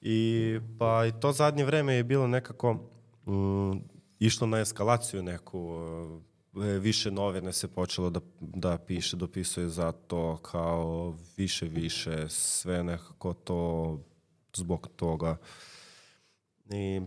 [0.08, 2.74] I pa i to zadnje vreme je bilo nekako
[3.28, 3.78] mm,
[4.20, 5.76] išlo na eskalaciju neku
[6.56, 12.84] e, više novine se počelo da, da piše, dopisuje za to kao više, više, sve
[12.84, 14.00] nekako to
[14.56, 15.38] zbog toga.
[16.70, 17.02] I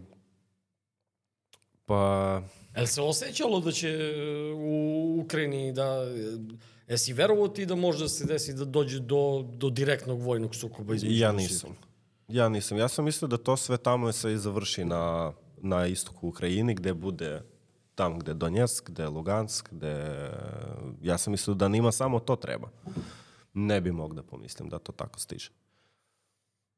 [1.86, 2.42] pa
[2.76, 5.82] Jel se osjećalo da će e, u Ukrajini da...
[5.82, 10.54] e, Jesi verovao ti da može da se desi da dođe do, do direktnog vojnog
[10.54, 11.87] sukoba između Ja Rusije nisam.
[12.28, 12.78] Ja nisam.
[12.78, 16.94] Ja sam mislio da to sve tamo se i završi na, na istoku Ukrajini, gde
[16.94, 17.42] bude
[17.98, 20.30] tamo gde je Donjesk, gde Lugansk, gde...
[21.02, 22.68] Ja sam mislio da nima samo to treba.
[23.54, 25.50] Ne bi mog da pomislim da to tako stiže.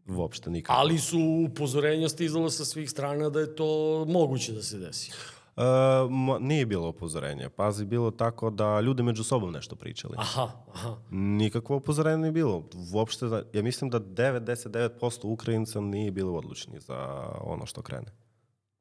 [0.09, 0.79] Uopšte nikako.
[0.81, 5.13] Ali su upozorenja stizala sa svih strana da je to moguće da se desi.
[5.57, 5.63] E,
[6.11, 7.49] ma, nije bilo upozorenje.
[7.49, 10.15] Pazi, bilo tako da ljudi među sobom nešto pričali.
[10.19, 10.97] Aha, aha.
[11.11, 12.65] Nikakvo upozorenje nije bilo.
[12.95, 16.97] Uopšte, da- ja mislim da 99% Ukrajinca nije bilo odlučni za
[17.41, 18.13] ono što krene.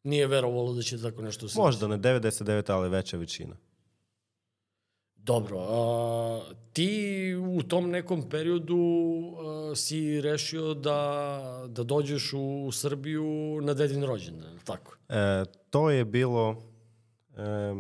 [0.04, 3.56] Nije verovalo da će tako nešto se Možda ne 99, ali veća većina.
[5.24, 6.42] Dobro, a,
[6.74, 8.78] ti u tom nekom periodu
[9.38, 14.98] a, si rešio da, da dođeš u Srbiju na dedin rođendan, tako?
[15.10, 16.56] E, to je bilo...
[17.38, 17.76] E,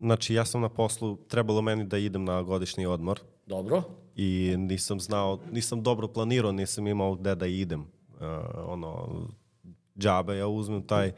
[0.00, 3.82] znači, ja sam na poslu, trebalo meni da idem na godišnji odmor Dobro.
[4.16, 7.80] i nisam znao, nisam dobro planirao, nisam imao gde da idem.
[7.80, 8.26] E,
[8.66, 9.08] ono,
[9.98, 11.12] džabe, ja uzmem taj e,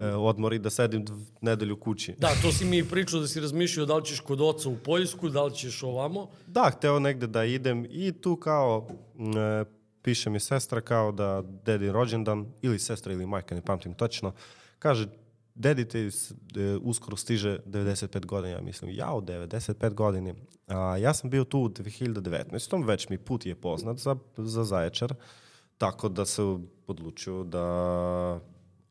[0.00, 1.04] odmor i da sedim
[1.40, 2.14] nedelju kući.
[2.18, 5.28] Da, to si mi pričao da si razmišljao da li ćeš kod oca u Poljsku,
[5.28, 6.28] da li ćeš ovamo.
[6.46, 9.64] Da, hteo negde da idem i tu kao e,
[10.02, 14.32] piše mi sestra kao da dedin rođendan ili sestra ili majka, ne pamtim tačno,
[14.78, 15.08] kaže
[15.54, 16.34] dedi ti s- e,
[16.76, 20.34] uskoro stiže 95 godina, ja mislim, jao, 95 godini.
[20.66, 22.44] A, ja sam bio tu u 2019.
[22.80, 25.14] Već mi put je poznat za, za Zaječar,
[25.78, 26.42] tako da se
[26.86, 28.40] odlučio da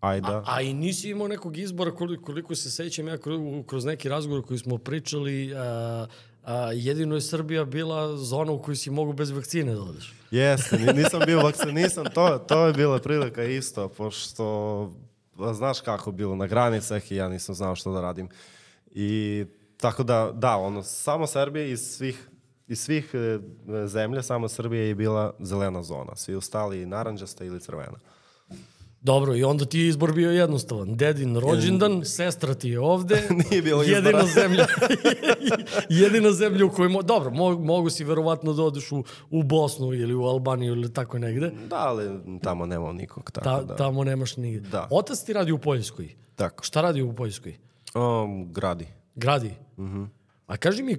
[0.04, 0.44] ajda.
[0.46, 4.46] A i nisi imao nekog izbora koliko, koliko se sećam ja kro- kroz neki razgovor
[4.46, 6.06] koji smo pričali, a,
[6.44, 10.14] a, jedino je Srbija bila zona u kojoj si mogu bez vakcine da odeš.
[10.32, 14.92] Jeste, ni- nisam bio vakcinisan, to, to je bila prilika isto, pošto
[15.54, 18.30] znaš kako je bilo na granicah i ja nisam znao što da radim.
[18.92, 19.46] I
[19.78, 22.30] tako da, da, ono, samo Srbija iz svih
[22.68, 23.40] iz svih e,
[23.88, 26.16] zemlja, samo Srbija je bila zelena zona.
[26.16, 27.98] Svi ostali naranđasta ili crvena.
[29.04, 30.96] Dobro, i onda ti je izbor bio jednostavan.
[30.96, 33.28] Dedin rođendan, sestra ti je ovde.
[33.50, 34.26] Nije bilo jedina izbora.
[34.26, 34.66] zemlja,
[36.04, 36.90] jedina zemlja u kojoj...
[36.90, 40.94] Mo, dobro, mo, mogu si verovatno da odeš u, u Bosnu ili u Albaniju ili
[40.94, 41.52] tako negde.
[41.70, 42.10] Da, ali
[42.44, 43.76] tamo nema nikog, tako Ta, da.
[43.76, 44.70] Tamo nemaš nigde.
[44.70, 44.88] Da.
[44.92, 46.16] Otac ti radi u Poljskoj.
[46.36, 46.64] Tako.
[46.64, 47.56] Šta radi u Poljskoj?
[47.96, 48.88] Um, gradi.
[49.16, 49.52] Gradi.
[49.78, 50.04] Mhm.
[50.48, 50.98] A kaži mi,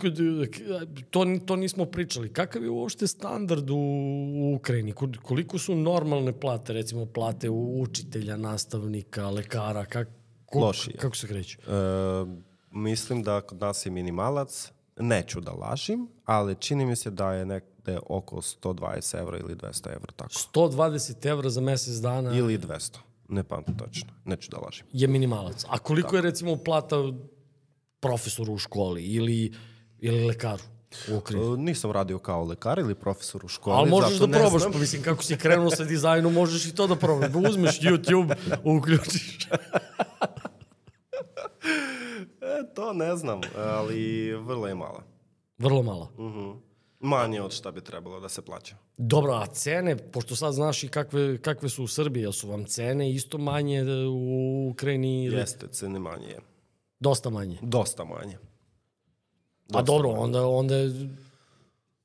[1.10, 4.92] to, to nismo pričali, kakav je uopšte standard u, u Ukrajini?
[5.22, 10.08] Koliko su normalne plate, recimo plate u učitelja, nastavnika, lekara, kak,
[10.46, 10.96] ko, Lošije.
[10.96, 11.58] kako se kreću?
[11.60, 11.64] E,
[12.70, 17.46] mislim da kod nas je minimalac, neću da lažim, ali čini mi se da je
[17.46, 20.32] nekde oko 120 evra ili 200 evra, tako.
[20.54, 22.96] 120 evra za mesec dana Ili 200,
[23.28, 24.86] ne pamtim tačno, neću da lažim.
[24.92, 25.64] je minimalac.
[25.68, 26.96] A koliko je recimo plata
[28.08, 29.52] profesoru u školi ili,
[29.98, 30.62] ili lekaru
[31.12, 31.54] u Ukrajini?
[31.54, 34.72] E, nisam radio kao lekar ili profesor u školi, Ali možeš da probaš, znam.
[34.72, 37.30] pa mislim kako si krenuo sa dizajnom, možeš i to da probaš.
[37.30, 39.38] Da uzmeš YouTube, uključiš.
[42.40, 45.02] E, to ne znam, ali vrlo je mala.
[45.58, 46.12] Vrlo malo.
[46.18, 46.50] Mhm.
[47.00, 48.76] Manje od šta bi trebalo da se plaća.
[48.96, 52.64] Dobro, a cene, pošto sad znaš i kakve, kakve su u Srbiji, jel su vam
[52.64, 56.38] cene isto manje u Ukrajini ili Jeste, cene manje je.
[57.00, 57.58] Dosta manje?
[57.62, 58.38] Dosta manje.
[59.72, 61.08] A dobro, onda, onda je-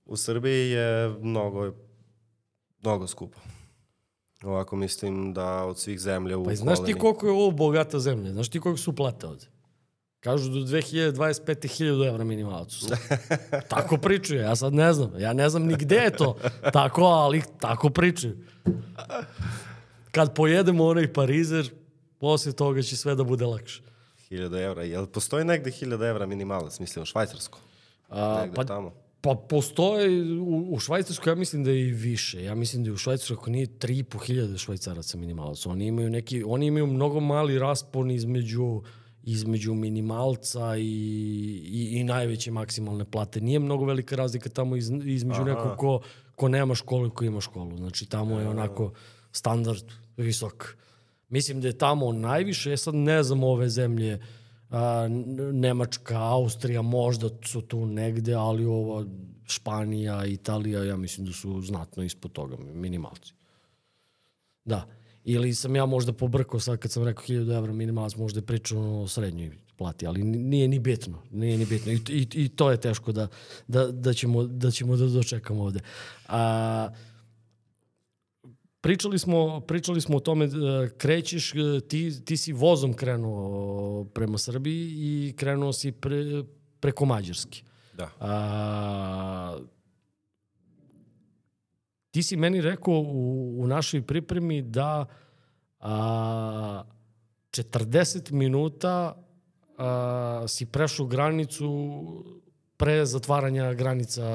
[0.06, 1.74] U Srbiji je mnogo,
[2.82, 3.38] mnogo skupo.
[4.44, 8.32] Ovako mislim da od svih zemlja u pa znaš ti koliko je ovo bogata zemlja?
[8.32, 9.46] Znaš ti koliko su plate ovde?
[10.20, 11.14] Kažu do 2025.
[11.68, 12.74] 1000 evra minimalac.
[13.70, 15.20] tako pričaju, ja sad ne znam.
[15.20, 16.38] Ja ne znam ni gde je to
[16.74, 18.38] tako, ali tako pričaju.
[20.12, 21.72] Kad pojedemo onaj parizer,
[22.18, 23.82] posle toga će sve da bude lakše.
[24.30, 24.84] 1000 evra.
[24.84, 27.60] Jel postoji negde 1000 evra minimalac, mislim, u Švajcarsko?
[28.10, 28.94] A, Negde pa, tamo.
[29.22, 32.44] pa postoje, u, u Švajcarskoj ja mislim da je i više.
[32.44, 35.66] Ja mislim da je u Švajcarskoj ako nije 3.500 švajcaraca minimalac.
[35.66, 38.82] Oni imaju, neki, oni imaju mnogo mali raspon između
[39.24, 40.84] između minimalca i,
[41.66, 43.42] i, i najveće maksimalne plate.
[43.42, 45.50] Nije mnogo velika razlika tamo iz, između Aha.
[45.50, 46.02] nekog ko,
[46.36, 47.78] ko nema školu i ko ima školu.
[47.78, 48.92] Znači tamo je onako
[49.32, 49.84] standard
[50.18, 50.78] visok.
[51.30, 54.20] Mislim da je tamo najviše, ja sad ne znam ove zemlje,
[54.70, 55.08] a,
[55.54, 59.06] Nemačka, Austrija, možda su tu negde, ali ova
[59.46, 63.34] Španija, Italija, ja mislim da su znatno ispod toga, minimalci.
[64.66, 64.86] Da.
[65.24, 69.02] Ili sam ja možda pobrkao sad kad sam rekao 1000 evra minimalac, možda je pričao
[69.02, 71.22] o srednjoj plati, ali ni- nije ni bitno.
[71.32, 71.92] Nije ni bitno.
[71.92, 73.28] I, i, i to je teško da,
[73.68, 75.80] da, da, ćemo, da ćemo da dočekamo ovde.
[76.28, 76.90] A,
[78.82, 80.50] pričali smo, pričali smo o tome, e,
[80.98, 86.44] krećeš, e, ti, ti si vozom krenuo prema Srbiji i krenuo si pre,
[86.80, 87.62] preko Mađarske.
[87.94, 88.10] Da.
[88.20, 89.58] A,
[92.12, 95.06] ti si meni rekao u, u našoj pripremi da
[95.80, 96.84] a,
[97.52, 99.24] 40 minuta
[99.78, 101.94] a, si prešao granicu
[102.78, 104.26] pre zatvaranja granica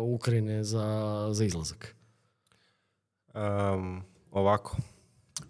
[0.00, 1.95] Ukrajine za, za izlazak.
[3.36, 4.76] Um, ovako,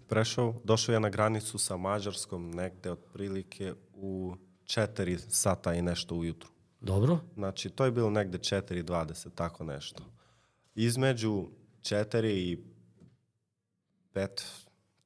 [0.07, 6.49] prešao, došao je na granicu sa Mađarskom negde otprilike u 4 sata i nešto ujutru.
[6.81, 7.19] Dobro?
[7.33, 10.03] Znači, to je bilo negde 4.20, tako nešto.
[10.75, 11.47] Između
[11.81, 12.57] 4 i
[14.13, 14.27] 5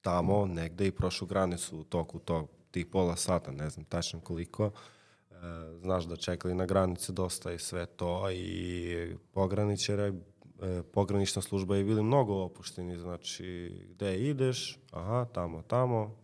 [0.01, 4.65] tamo, negde i prošlu granicu u toku tog, tih pola sata, ne znam tačno koliko.
[4.65, 5.35] E,
[5.81, 10.13] znaš da čekali na granici dosta i sve to i pograničare,
[10.61, 16.15] e, pogranična služba je bili mnogo opušteni, znači gde ideš, aha, tamo, tamo,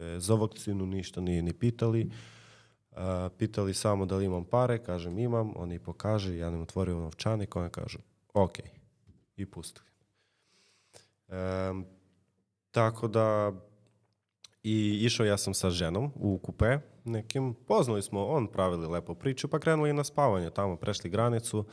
[0.00, 2.10] e, za vakcinu ništa nije ni pitali.
[2.90, 3.02] Uh,
[3.38, 7.70] pitali samo da li imam pare, kažem imam, oni pokaže, ja nam otvorio novčanik, oni
[7.70, 7.98] kažu
[8.34, 8.58] ok,
[9.36, 9.86] i pustili.
[11.28, 11.86] Um,
[12.70, 13.52] tako da,
[14.62, 19.48] i išao ja sam sa ženom u kupe nekim, poznali smo, on pravili lepo priču,
[19.48, 21.64] pa krenuli na spavanje, tamo prešli granicu,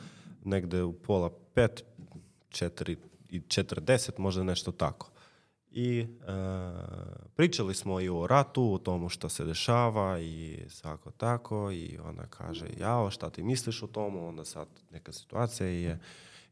[0.44, 1.84] negde u pola pet,
[2.54, 2.96] četiri
[3.30, 5.10] i četrdeset, možda nešto tako.
[5.70, 6.06] I e,
[7.36, 12.26] pričali smo i o ratu, o tomu što se dešava i svako tako i ona
[12.26, 15.98] kaže, jao, šta ti misliš o tomu, onda sad neka situacija i je,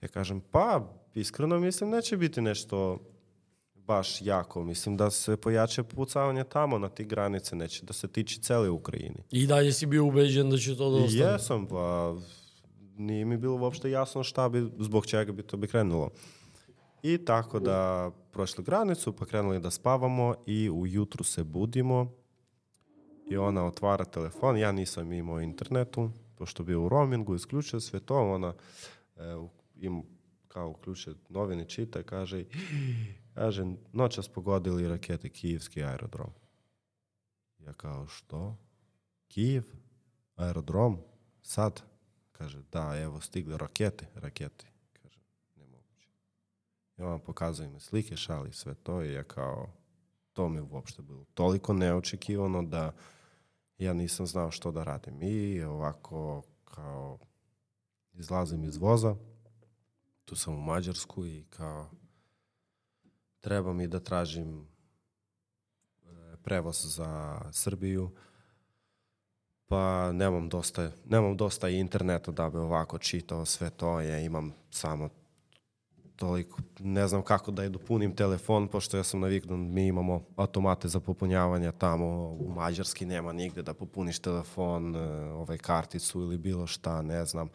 [0.02, 2.98] ja kažem, pa, iskreno mislim, neće biti nešto
[3.74, 4.64] baš jako.
[4.64, 9.24] Mislim da se pojače pucavanje tamo na ti granice, neće da se tiče cele Ukrajini.
[9.30, 11.32] I dalje si bio ubeđen da će to da ostane.
[11.32, 12.14] jesam, pa
[12.96, 16.10] nije mi bilo uopšte jasno šta bi, zbog čega bi to bi krenulo.
[17.02, 22.12] I tako da prošli granicu, pa krenuli da spavamo i ujutru se budimo
[23.30, 28.32] i ona otvara telefon, ja nisam imao internetu, pošto bio u roamingu, isključio sve to,
[28.32, 28.54] ona
[29.16, 29.20] e,
[29.74, 30.02] im
[30.48, 32.44] kao uključuje novine, čita kaže,
[33.34, 36.30] kaže, noćas pogodili rakete Kijevski aerodrom.
[37.58, 38.56] Ja kao, što?
[39.28, 39.62] Kijev?
[40.36, 40.98] Aerodrom?
[41.42, 41.82] Sad?
[42.42, 44.66] Kaže, da, evo, stigle rakete, rakete.
[45.02, 45.20] Kaže,
[45.56, 46.08] nemoguće.
[46.98, 49.68] I on pokazuje mi slike, šali sve to i ja kao,
[50.32, 52.92] to mi uopšte bilo toliko neočekivano da
[53.78, 55.22] ja nisam znao što da radim.
[55.22, 57.18] I ovako, kao,
[58.12, 59.16] izlazim iz voza,
[60.24, 61.90] tu sam u Mađarsku i kao,
[63.40, 64.66] treba mi da tražim e,
[66.42, 68.10] prevoz za Srbiju,
[69.72, 75.08] pa nemam dosta, nemam dosta interneta da bi ovako čitao sve to, ja imam samo
[76.16, 80.88] toliko, ne znam kako da je dopunim telefon, pošto ja sam naviknut, mi imamo automate
[80.88, 82.06] za popunjavanje tamo,
[82.40, 84.98] u Mađarski nema nigde da popuniš telefon, e,
[85.32, 87.48] ovaj karticu ili bilo šta, ne znam.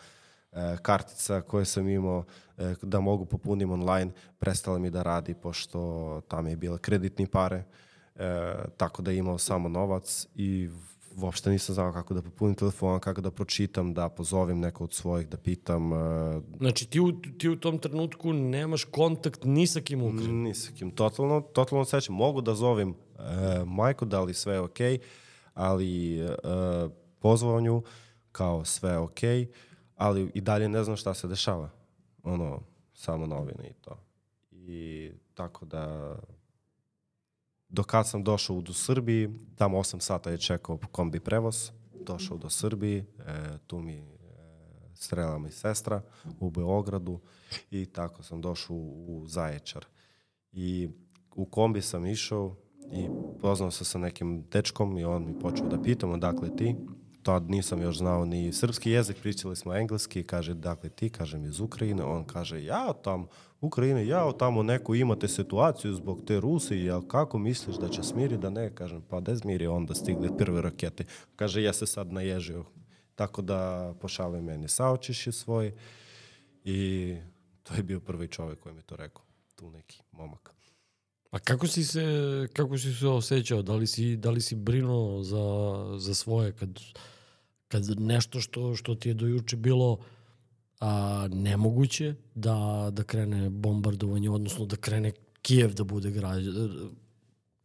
[0.52, 2.24] E, kartica koju sam imao
[2.58, 7.64] e, da mogu popunim online, prestala mi da radi, pošto tam je bila kreditni pare,
[8.78, 10.70] tako da je imao samo novac i
[11.22, 15.30] uopšte nisam znao kako da popunim telefon, kako da pročitam, da pozovem neko od svojih,
[15.30, 20.02] da pitam, e, Znači ti u, ti u tom trenutku nemaš kontakt ni sa kim
[20.02, 20.34] u Ukrajini.
[20.34, 20.92] Ni sa kim.
[20.92, 22.16] Totalno, totalno sećam.
[22.16, 22.94] Mogu da zovem e,
[23.66, 25.00] majku, da li sve je okej,
[25.54, 26.36] ali e,
[27.20, 27.84] pozvao nju
[28.32, 29.48] kao sve je okej,
[29.96, 31.70] ali i dalje ne znam šta se dešava.
[32.24, 32.62] Ono,
[32.94, 34.00] samo novine i to.
[34.52, 36.16] I tako da
[37.70, 41.72] do kad sam došao do Srbiji, tamo 8 sata je čekao kombi prevoz,
[42.06, 44.04] došao do Srbije, e, tu mi e,
[44.94, 46.02] strela mi sestra
[46.40, 47.20] u Beogradu
[47.72, 49.86] i tako sam došao u, Zaječar.
[50.52, 50.90] I
[51.36, 52.56] u kombi sam išao
[52.92, 53.08] i
[53.42, 56.76] poznao se sa nekim dečkom i on mi počeo da pitam odakle ti.
[57.28, 61.60] Tad nisam još znao ni srpski jezik, pričali smo engleski, kaže dakle ti, kažem iz
[61.60, 63.28] Ukrajine, on kaže ja tam,
[63.62, 68.38] Ukrajine, ja tamo neku imate situaciju zbog te Rusije, jel kako misliš da će smiri,
[68.38, 71.06] da ne, kažem pa da smiri onda stigle prve rakete.
[71.36, 72.66] Kaže ja se sad naježio,
[73.16, 75.74] tako da pošalje meni saočiši svoj
[76.64, 77.16] i
[77.64, 79.24] to je bio prvi čovjek koji mi to rekao,
[79.56, 80.54] tu neki momak.
[81.32, 82.04] A kako si se,
[82.54, 83.62] kako si se osjećao?
[83.62, 85.46] Da li si, da li si brinuo za,
[85.98, 86.80] za svoje kad,
[87.68, 89.98] kad nešto što, što ti je do juče bilo
[90.80, 95.12] a, nemoguće da, da krene bombardovanje, odnosno da krene
[95.42, 96.34] Kijev da bude gra,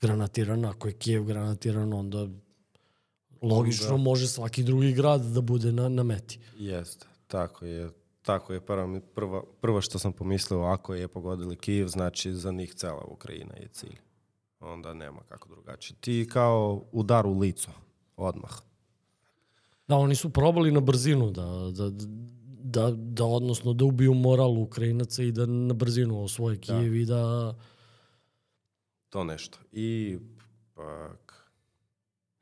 [0.01, 0.65] granatiran.
[0.65, 2.27] Ako je Kijev granatiran, onda
[3.43, 3.97] logično da.
[3.97, 6.39] može svaki drugi grad da bude na, na meti.
[6.57, 7.91] Jeste, tako je.
[8.23, 12.75] Tako je prva, prva, prvo što sam pomislio, ako je pogodili Kijev, znači za njih
[12.75, 13.99] cela Ukrajina je cilj.
[14.61, 15.97] Onda nema kako drugačije.
[16.01, 17.71] Ti kao udar u licu,
[18.17, 18.51] odmah.
[19.93, 21.91] Da, oni su probali na brzinu da, da,
[22.65, 26.61] da, da odnosno da ubiju moral Ukrajinaca i da na brzinu osvoje da.
[26.61, 26.99] Kijev da.
[26.99, 27.55] i da...
[29.09, 29.59] To nešto.
[29.73, 30.19] I
[30.75, 31.53] pak,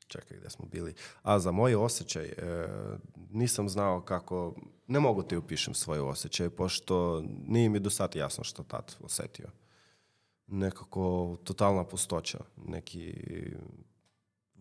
[0.07, 0.93] čekaj gde smo bili.
[1.21, 2.67] A za moj osjećaj, e,
[3.29, 4.55] nisam znao kako,
[4.87, 9.47] ne mogu ti upišem svoj osjećaj, pošto nije mi do sad jasno što tad osetio.
[10.47, 13.13] Nekako totalna pustoća, neki,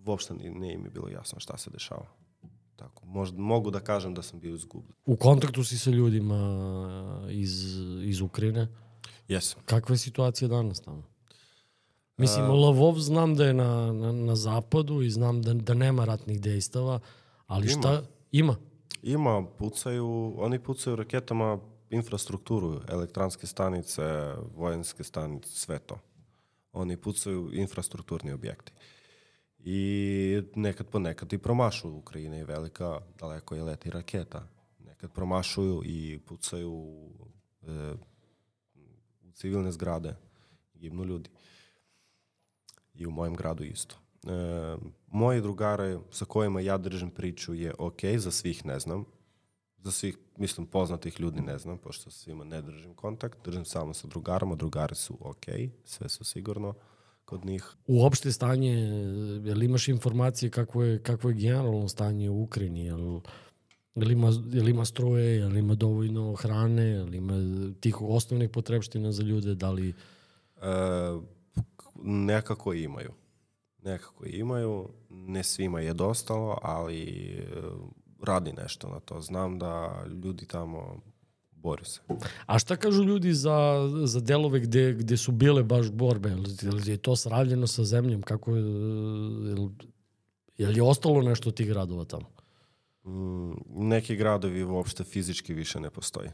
[0.07, 2.20] uopšte nije mi bilo jasno šta se dešava.
[2.81, 4.93] Tako, možda, mogu da kažem da sam bio izgubljen.
[5.07, 6.39] U kontaktu si sa ljudima
[7.31, 8.69] iz, iz Ukrajine?
[9.29, 9.63] Jesam.
[9.65, 11.03] Kakva je situacija danas tamo?
[12.17, 16.05] Mislim, uh, Lavov znam da je na, na, na zapadu i znam da, da nema
[16.05, 17.01] ratnih dejstava,
[17.47, 17.81] ali ima.
[17.81, 18.03] šta
[18.33, 18.57] ima?
[19.03, 21.59] Ima, pucaju, oni pucaju raketama
[21.91, 24.03] infrastrukturu, elektranske stanice,
[24.57, 25.99] vojenske stanice, sve to.
[26.73, 28.73] Oni pucaju infrastrukturni objekti.
[29.65, 31.91] I nekad po nekad i promašu.
[31.91, 34.49] Ukrajina je velika, daleko je leti raketa.
[34.79, 36.95] Nekad promašuju i pucaju
[37.63, 37.95] e,
[39.23, 40.17] u civilne zgrade,
[40.75, 41.31] gibnu ljudi.
[42.95, 43.97] I u mojem gradu isto.
[44.27, 49.05] E, moji drugare sa kojima ja držim priču je ok, za svih ne znam.
[49.79, 53.45] Za svih, mislim, poznatih ljudi ne znam, pošto svima ne držim kontakt.
[53.45, 55.45] Držim samo sa drugarama, drugari su ok,
[55.85, 56.75] sve su sigurno
[57.31, 57.65] kod njih.
[57.87, 58.73] Uopšte stanje,
[59.45, 62.85] je li imaš informacije kako je, kako je generalno stanje u Ukrajini?
[62.85, 62.95] Je
[63.97, 67.35] li, ima, je li ima struje, je li ima dovoljno hrane, je li ima
[67.81, 69.89] tih osnovnih potrebština za ljude, da li...
[69.89, 69.95] E,
[72.03, 73.11] nekako imaju.
[73.83, 77.47] Nekako imaju, ne svima je dostalo, ali e,
[78.23, 79.21] radi nešto na to.
[79.21, 81.01] Znam da ljudi tamo
[81.63, 82.01] bori se.
[82.47, 86.29] A šta kažu ljudi za, za delove gde, gde su bile baš borbe?
[86.63, 88.23] Je li je to sravljeno sa zemljom?
[88.23, 88.63] Kako je,
[90.57, 92.27] je li je ostalo nešto od tih gradova tamo?
[93.05, 93.53] Mm,
[93.89, 96.31] neki gradovi uopšte fizički više ne postoji.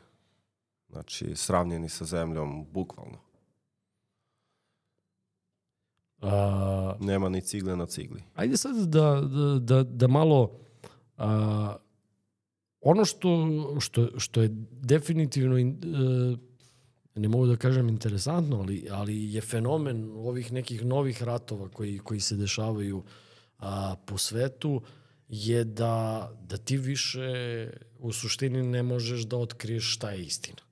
[0.90, 3.18] Znači, sravnjeni sa zemljom, bukvalno.
[6.22, 8.22] A, Nema ni cigle na cigli.
[8.34, 10.58] Ajde sad da, da, da, da malo
[11.16, 11.76] a,
[12.88, 13.30] ono što,
[13.80, 20.10] što, što je definitivno, in, e, ne mogu da kažem interesantno, ali, ali je fenomen
[20.14, 23.02] ovih nekih novih ratova koji, koji se dešavaju
[23.58, 24.82] a, po svetu,
[25.28, 30.62] je da, da ti više u suštini ne možeš da otkriješ šta je istina.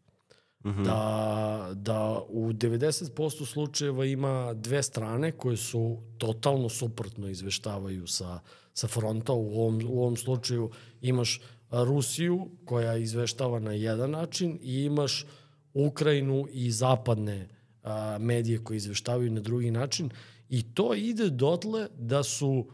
[0.64, 0.84] Mm -hmm.
[0.84, 8.40] da, da u 90% slučajeva ima dve strane koje su totalno suprotno izveštavaju sa,
[8.74, 9.32] sa fronta.
[9.32, 11.40] U ovom, u ovom slučaju imaš
[11.82, 15.26] Rusiju koja izveštava na jedan način i imaš
[15.74, 17.48] Ukrajinu i zapadne
[17.82, 20.10] a, medije koje izveštavaju na drugi način
[20.48, 22.66] i to ide dotle da su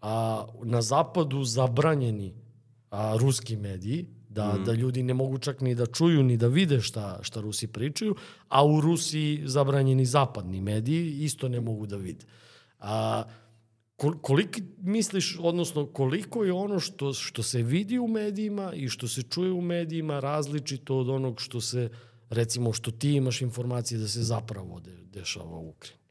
[0.00, 2.34] a, na zapadu zabranjeni
[2.90, 4.64] a, ruski mediji, da, mm.
[4.64, 8.14] da ljudi ne mogu čak ni da čuju ni da vide šta, šta Rusi pričaju,
[8.48, 12.24] a u Rusiji zabranjeni zapadni mediji isto ne mogu da vide.
[12.78, 13.24] A,
[14.10, 19.22] koliko misliš, odnosno koliko je ono što, što se vidi u medijima i što se
[19.22, 21.90] čuje u medijima različito od onog što se,
[22.30, 26.02] recimo, što ti imaš informacije da se zapravo de, dešava u Ukrajini?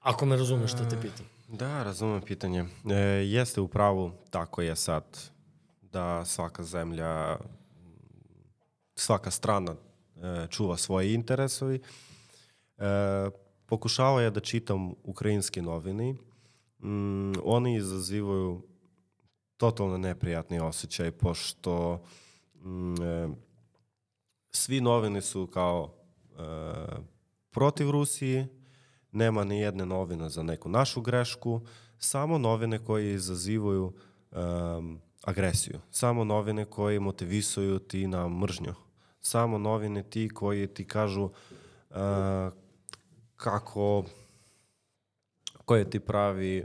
[0.00, 1.26] Ako me razumeš šta te pitam.
[1.48, 2.64] Da, razumem pitanje.
[2.90, 5.04] E, jeste u pravu, tako je sad,
[5.82, 7.36] da svaka zemlja,
[8.94, 11.80] svaka strana e, čuva svoje interesovi.
[12.78, 16.14] E, pokušavao ja da čitam ukrajinske novine.
[16.82, 18.62] Mm, oni izazivaju
[19.56, 22.02] totalno neprijatni osjećaj, pošto
[22.54, 23.28] mm, e,
[24.50, 25.94] svi novine su kao
[26.30, 26.42] e,
[27.50, 28.46] protiv Rusiji,
[29.12, 31.60] nema ni jedne novine za neku našu grešku,
[31.98, 33.92] samo novine koje izazivaju
[34.30, 38.74] um, agresiju, samo novine koje motivisuju ti na mržnju,
[39.20, 41.96] samo novine ti koji ti kažu uh,
[43.36, 44.04] kako
[45.64, 46.64] koje ti pravi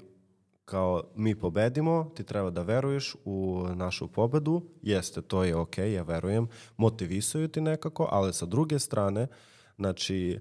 [0.66, 6.04] kao mi pobedimo, ti treba da veruješ u našu pobedu, jeste, to je ok, ja
[6.04, 6.48] verujem,
[6.78, 9.28] motivisuju ti nekako, ali sa druge strane,
[9.76, 10.40] znači,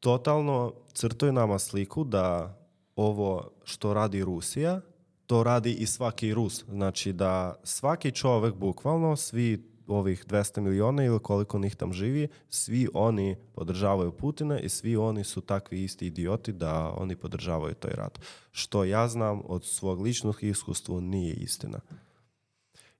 [0.00, 2.56] totalno crtaju nama sliku da
[2.96, 4.80] ovo što radi Rusija,
[5.26, 6.64] to radi i svaki Rus.
[6.68, 12.88] Znači da svaki čovek, bukvalno, svi ovih 200 miliona ili koliko njih tam živi, svi
[12.94, 18.20] oni podržavaju Putina i svi oni su takvi isti idioti da oni podržavaju toj rat.
[18.50, 21.80] Što ja znam od svog ličnog iskustva nije istina.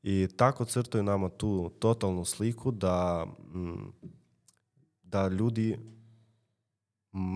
[0.02, 3.92] I tako crtaju nama tu totalnu sliku da, mm,
[5.02, 5.78] da ljudi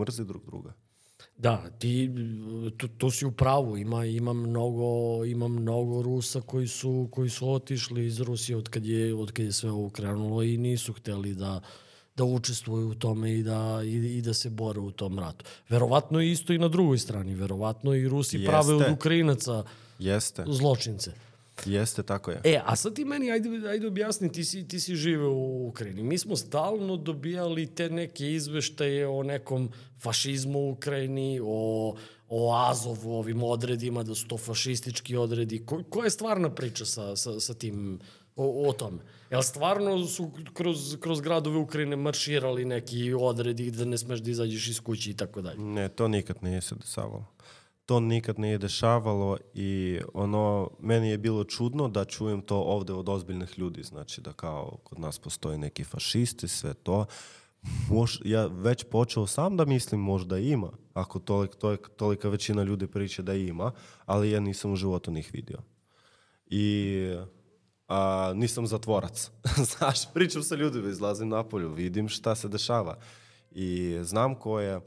[0.01, 0.73] mrze drug druga.
[1.37, 2.11] Da, ti,
[2.77, 7.51] tu, tu si u pravu, ima, ima, mnogo, ima mnogo Rusa koji su, koji su
[7.51, 11.35] otišli iz Rusije od kad je, od kad je sve ovo krenulo i nisu hteli
[11.35, 11.61] da,
[12.17, 15.45] da učestvuju u tome i da, i, i da se bore u tom ratu.
[15.69, 18.49] Verovatno je isto i na drugoj strani, verovatno i Rusi Jeste.
[18.49, 19.65] prave od Ukrajinaca
[19.99, 20.45] Jeste.
[20.49, 21.13] zločince.
[21.67, 22.41] Jeste, tako je.
[22.45, 26.03] E, a sad ti meni, ajde, ajde objasni, ti si, ti si žive u Ukrajini.
[26.03, 31.97] Mi smo stalno dobijali te neke izveštaje o nekom fašizmu u Ukrajini, o,
[32.29, 35.67] o Azovu, ovim odredima, da su to fašistički odredi.
[35.67, 37.99] Ko, koja je stvarna priča sa, sa, sa tim,
[38.37, 38.99] o, o tome?
[39.31, 44.69] Jel stvarno su kroz, kroz gradove Ukrajine marširali neki odredi da ne smeš da izađeš
[44.69, 45.59] iz kući i tako dalje?
[45.59, 47.35] Ne, to nikad nije se desavalo
[47.87, 53.09] to nikad nije dešavalo i ono, meni je bilo čudno da čujem to ovde od
[53.09, 57.07] ozbiljnih ljudi, znači da kao kod nas postoje neki fašisti, sve to.
[57.91, 62.87] Mož, ja već počeo sam da mislim možda ima, ako tolik, tolik, tolika većina ljudi
[62.87, 63.73] priča da ima,
[64.07, 65.59] ali ja nisam u životu njih vidio.
[66.47, 67.07] I
[67.89, 69.31] a, nisam zatvorac.
[69.77, 72.99] Znaš, pričam sa ljudima, izlazim napolju, vidim šta se dešava.
[73.51, 74.81] I znam koja,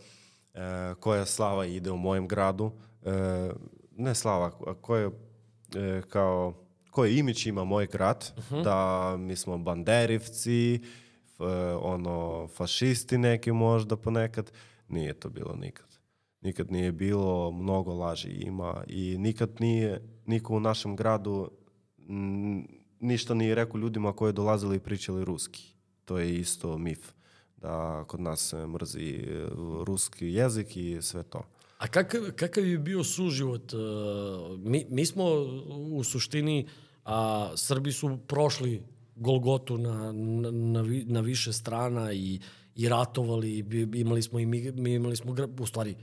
[0.53, 2.71] e, koja slava ide u mojem gradu,
[3.05, 3.49] e,
[3.97, 5.09] ne slava, koje,
[5.75, 6.53] e, kao,
[6.91, 8.63] koje imić ima moj grad, uh -huh.
[8.63, 10.81] da mi smo banderivci,
[11.25, 11.39] f,
[11.81, 14.51] ono, fašisti neki možda ponekad,
[14.87, 15.87] nije to bilo nikad.
[16.41, 21.51] Nikad nije bilo, mnogo laži ima i nikad nije niko u našem gradu
[22.09, 22.67] m,
[22.99, 25.73] ništa nije rekao ljudima koji dolazili i pričali ruski.
[26.05, 27.11] To je isto mif
[27.57, 29.47] da kod nas mrzi e,
[29.85, 31.43] ruski jezik i sve to.
[31.77, 33.73] A kakav, kakav je bio suživot?
[33.73, 33.77] E,
[34.57, 35.23] mi, mi smo
[35.91, 36.67] u suštini,
[37.05, 38.83] a Srbi su prošli
[39.15, 42.39] Golgotu na, na, na, više strana i,
[42.75, 45.95] i ratovali, imali smo i mi, mi imali smo, u stvari,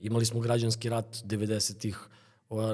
[0.00, 2.08] imali smo građanski rat 90-ih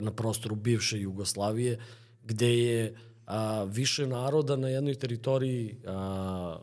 [0.00, 1.78] na prostoru bivše Jugoslavije,
[2.24, 2.94] gde je
[3.26, 6.58] a, više naroda na jednoj teritoriji a,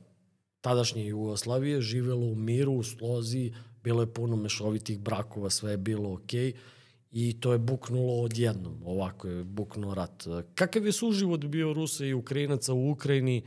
[0.61, 3.53] tadašnje Jugoslavije živelo u miru, u slozi,
[3.87, 6.51] bilo je puno mešovitih brakova, sve je bilo okej.
[6.51, 6.75] Okay,
[7.11, 10.27] I to je buknulo odjednom, ovako je buknuo rat.
[10.55, 13.41] Kakav je suživot bio Rusa i Ukrajinaca u Ukrajini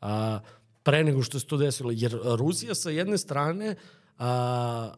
[0.00, 0.38] a,
[0.82, 1.90] pre nego što se to desilo?
[1.94, 3.74] Jer Rusija sa jedne strane
[4.18, 4.94] a,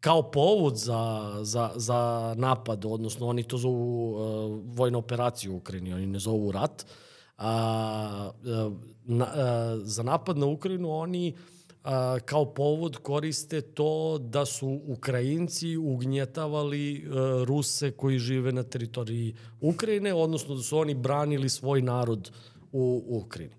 [0.00, 4.22] kao povod za, za, za napad, odnosno oni to zovu a,
[4.78, 6.86] vojna operacija u Ukrajini, oni ne zovu rat,
[7.36, 7.50] a,
[8.46, 8.70] a,
[9.04, 11.34] na, a, za napad na Ukrajinu oni
[11.86, 19.34] a, kao povod koriste to da su Ukrajinci ugnjetavali a, Ruse koji žive na teritoriji
[19.60, 22.30] Ukrajine, odnosno da su oni branili svoj narod
[22.72, 23.54] u, u Ukrajini.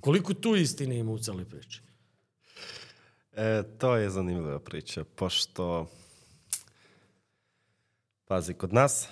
[0.00, 1.82] Koliko tu istine ima u celoj priči?
[3.32, 5.86] E, to je zanimljiva priča, pošto
[8.24, 9.08] pazi, kod nas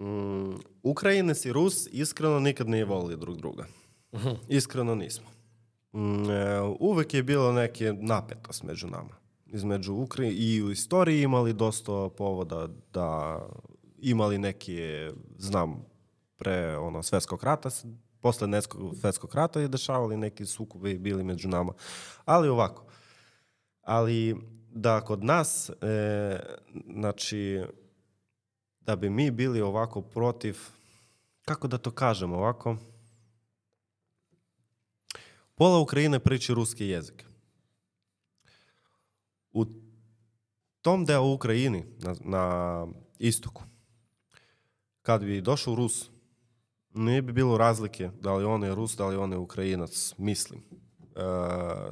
[0.00, 3.66] mm, Ukrajinac i Rus iskreno nikad nije volili drug druga.
[4.12, 4.36] Uh -huh.
[4.48, 5.39] Iskreno nismo.
[5.92, 9.20] Mm, e, uvek je bilo neke napetost među nama.
[9.46, 13.40] Između Ukrajine i u istoriji imali dosta povoda da
[13.98, 15.84] imali neke, znam,
[16.36, 17.68] pre ono, svetskog rata,
[18.20, 21.72] posle neskog, svetskog rata je dešavali neki sukobi bili među nama.
[22.24, 22.84] Ali ovako,
[23.82, 24.36] ali
[24.70, 26.40] da kod nas, e,
[26.94, 27.62] znači,
[28.80, 30.58] da bi mi bili ovako protiv,
[31.42, 32.76] kako da to kažemo ovako,
[35.60, 37.24] Pola Ukrajine priči ruski jezik.
[39.52, 39.66] U
[40.80, 42.86] tom delu Ukrajini, na, na
[43.18, 43.62] istoku,
[45.02, 46.08] kad bi došao Rus
[46.94, 50.60] nije bi bilo razlike da li on je Rus, da li on je Ukrajinac, mislim.
[50.60, 51.20] E,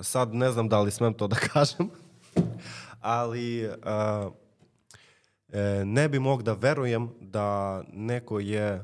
[0.02, 1.90] sad ne znam da li smem to da kažem,
[3.00, 3.70] ali e,
[5.48, 8.82] e, ne bi mog da verujem da neko je e,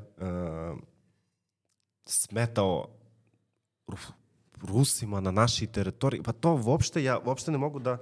[2.05, 2.87] smetao
[4.65, 6.23] Rusima na našoj teritoriji.
[6.23, 7.97] Pa to uopšte, ja uopšte ne mogu da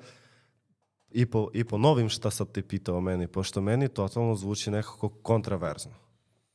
[1.11, 5.91] i, po, i ponovim šta sad ti pitao meni, pošto meni totalno zvuči nekako kontraverzno.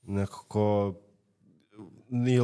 [0.02, 0.94] Nekako...
[2.08, 2.42] Nije,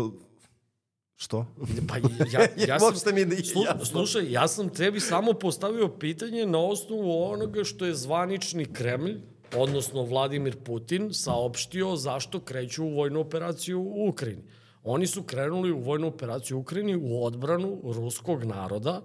[1.16, 1.46] što?
[1.88, 3.84] Pa ja, ja sam, Uopšte mi nije Slu, jasno.
[3.84, 9.20] slušaj, ja sam tebi samo postavio pitanje na osnovu onoga što je zvanični Kremlj,
[9.56, 14.42] odnosno Vladimir Putin, saopštio zašto kreću u vojnu operaciju u Ukrajini.
[14.84, 19.02] Oni su krenuli u vojnu operaciju u Ukrajini u odbranu ruskog naroda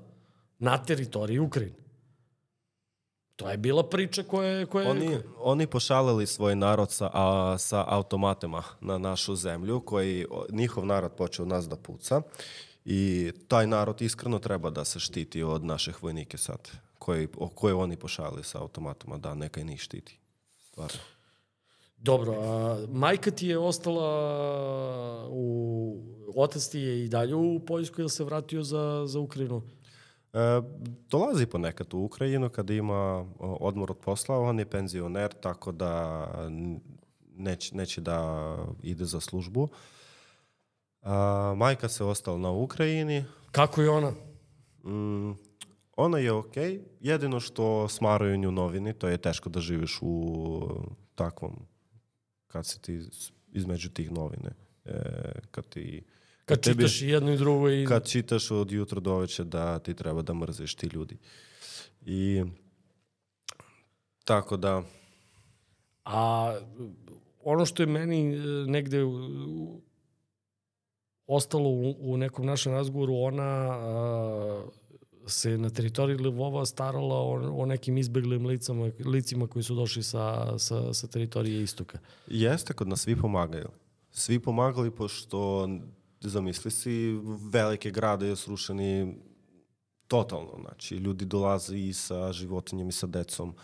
[0.60, 1.76] na teritoriji Ukrajine.
[3.36, 4.66] To je bila priča koja je...
[4.66, 10.86] Koja Oni, oni pošalili svoj narod sa, a, sa automatima na našu zemlju, koji njihov
[10.86, 12.22] narod počeo nas da puca
[12.86, 17.98] i taj narod iskreno treba da se štiti od naših vojnike sad, koji, koje oni
[17.98, 20.20] pošalili sa automatoma, da neka i njih štiti.
[20.72, 21.00] Stvarno.
[22.02, 26.04] Dobro, a majka ti je ostala u...
[26.36, 29.62] Otac ti je i dalje u Poljskoj ili se vratio za, za Ukrajinu?
[30.34, 30.62] E,
[31.10, 36.26] dolazi ponekad u Ukrajinu kada ima o, odmor od posla, on je penzioner, tako da
[37.36, 39.70] neće, neće da ide za službu.
[41.02, 44.12] A, majka se ostala na Ukrajini, Kako je ona?
[44.86, 45.38] Mm,
[45.96, 50.62] ona je okej, jedino što smaraju nju novini, to je teško da živiš u
[51.16, 51.66] takvom,
[52.50, 53.02] kad si ti
[53.52, 54.50] između tih novine.
[54.86, 54.92] E,
[55.52, 56.04] kad ti
[56.46, 57.86] Kad tebi- čitaš i jedno i drugo i...
[57.86, 61.18] kad čitaš od jutra do veče da ti treba da mrziš ti ljudi.
[62.02, 62.44] I
[64.26, 64.84] tako da,
[66.06, 66.56] A
[67.44, 68.98] ono što je meni e, negde
[71.28, 74.64] ostalo u, u nekom našem razgovoru, ona a,
[75.30, 80.58] se na teritoriji Lvova starala o, o nekim izbeglim licama, licima koji su došli sa,
[80.60, 82.00] sa, sa teritorije istoka.
[82.28, 83.70] jeste kod nas svi pomagaju.
[84.12, 85.70] Svi pomagali pošto,
[86.22, 87.20] zamisli si,
[87.52, 89.16] velike grade je srušeni
[90.08, 90.58] totalno.
[90.62, 93.56] Znači, ljudi dolaze i sa životinjem i sa decom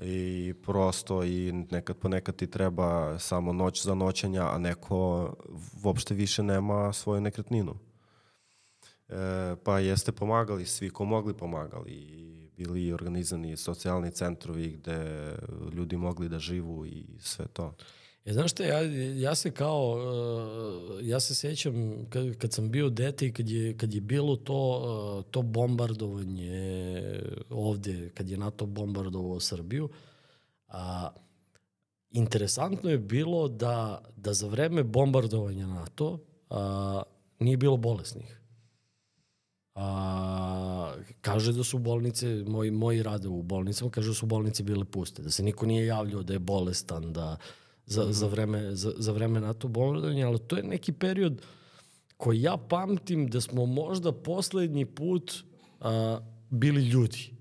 [0.00, 5.34] i prosto i nekad ponekad ti treba samo noć za noćenja, a neko
[5.84, 7.74] uopšte više nema svoju nekretninu.
[9.08, 9.14] E,
[9.64, 15.36] pa jeste pomagali, svi ko mogli pomagali i bili organizani socijalni centrovi gde
[15.72, 17.74] ljudi mogli da živu i sve to.
[18.24, 18.80] E, znaš šta, ja,
[19.20, 23.76] ja se kao, uh, ja se sjećam kad, kad sam bio dete i kad je,
[23.76, 24.82] kad je bilo to,
[25.18, 29.88] uh, to bombardovanje ovde, kad je NATO bombardovao Srbiju,
[30.68, 31.10] a,
[32.10, 36.18] interesantno je bilo da, da za vreme bombardovanja NATO
[36.50, 37.02] a,
[37.38, 38.41] nije bilo bolesnih.
[39.74, 44.84] A, kaže da su bolnice, moji, moji rade u bolnicama, kaže da su bolnice bile
[44.84, 47.36] puste, da se niko nije javljao da je bolestan, da
[47.86, 51.42] za, za, vreme, za, za vreme NATO bombardovanja, ali to je neki period
[52.16, 55.44] koji ja pamtim da smo možda poslednji put
[55.80, 56.20] a,
[56.50, 57.36] bili ljudi.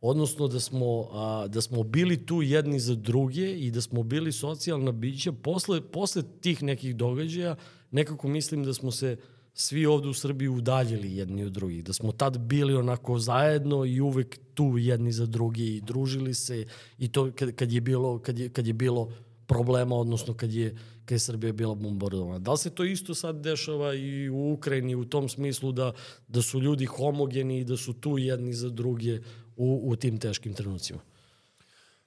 [0.00, 4.32] Odnosno da smo, a, da smo bili tu jedni za druge i da smo bili
[4.32, 5.32] socijalna bića.
[5.32, 7.56] Posle, posle tih nekih događaja
[7.90, 9.16] nekako mislim da smo se
[9.54, 11.84] svi ovde u Srbiji udaljili jedni od drugih.
[11.84, 16.66] Da smo tad bili onako zajedno i uvek tu jedni za drugi i družili se
[16.98, 19.12] i to kad, kad je bilo, kad je, kad je bilo
[19.46, 22.38] problema, odnosno kad je, kad je Srbija bila bombardovana.
[22.38, 25.92] Da li se to isto sad dešava i u Ukrajini u tom smislu da,
[26.28, 29.20] da su ljudi homogeni i da su tu jedni za druge
[29.56, 31.00] u, u tim teškim trenucima?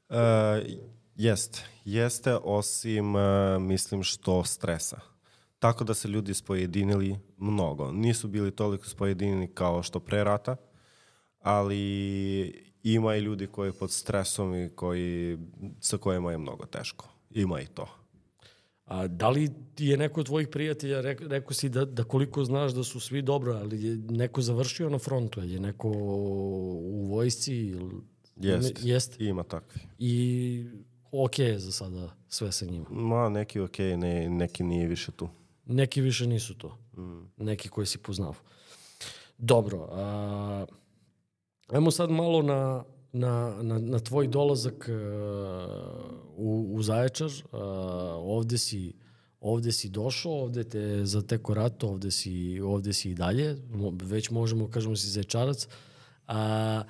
[0.10, 0.18] E,
[1.16, 1.64] jeste.
[1.86, 5.15] Jeste, osim, e, mislim, što stresa.
[5.60, 7.92] Tako da se ljudi spojedinili mnogo.
[7.92, 10.56] Nisu bili toliko spojedinjeni kao što pre rata,
[11.40, 11.80] ali
[12.84, 15.38] ima i ljudi koji pod stresom i koji,
[15.80, 17.08] sa kojima je mnogo teško.
[17.32, 17.88] Ima i to.
[18.86, 22.44] A da li ti je neko od tvojih prijatelja, rek, rekao si da, da koliko
[22.44, 27.56] znaš da su svi dobro, ali je neko završio na frontu, je neko u vojsci?
[27.56, 28.02] ili-
[28.38, 28.80] Jest.
[28.84, 29.22] Jest.
[29.22, 29.82] Ima takvi.
[30.00, 30.66] I
[31.12, 32.86] ok je za sada sve sa njima.
[32.90, 35.30] Ma, neki okej, ne, neki nije više tu.
[35.66, 36.78] Neki više nisu to.
[37.38, 38.34] Neki koji si poznao.
[39.38, 39.88] Dobro.
[39.92, 40.66] A,
[41.68, 44.94] ajmo sad malo na, na, na, na tvoj dolazak a,
[46.36, 47.30] u, u Zaječar.
[47.52, 47.58] A,
[48.18, 48.94] ovde si
[49.46, 53.58] ovde si došao, ovde te zateko rat, ovde si, ovde si i dalje,
[54.02, 55.68] već možemo kažemo si zaječarac.
[56.28, 56.84] A,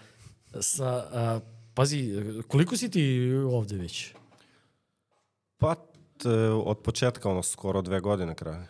[0.59, 1.39] sa, a,
[1.73, 2.13] pazi,
[2.47, 4.13] koliko si ti ovde već?
[5.57, 5.94] Pa, e,
[6.65, 8.67] od početka, ono, skoro dve godine kraja.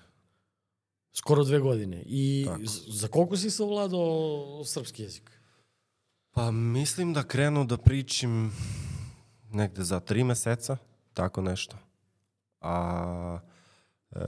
[1.11, 2.03] Skoro dve godine.
[2.05, 2.61] I Tako.
[2.87, 5.31] za koliko si savladao srpski jezik?
[6.31, 8.51] Pa mislim da krenu da pričim
[9.51, 10.77] negde za tri meseca,
[11.13, 11.77] tako nešto.
[12.61, 13.39] A,
[14.11, 14.19] e,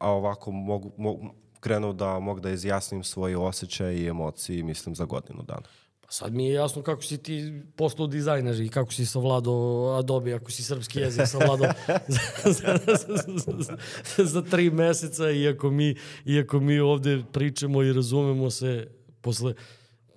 [0.00, 5.04] a ovako mogu, mogu, krenu da mogu da izjasnim svoje osjećaje i emocije, mislim, za
[5.04, 5.66] godinu dana.
[6.06, 10.34] Pa sad mi je jasno kako si ti postao dizajner i kako si savladao Adobe,
[10.34, 11.72] ako si srpski jezik savladao
[12.08, 12.96] za, za,
[13.36, 13.76] za,
[14.16, 18.88] za, za tri meseca, iako mi, iako mi ovde pričamo i razumemo se
[19.20, 19.54] posle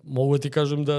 [0.03, 0.97] mogu da ti kažem da,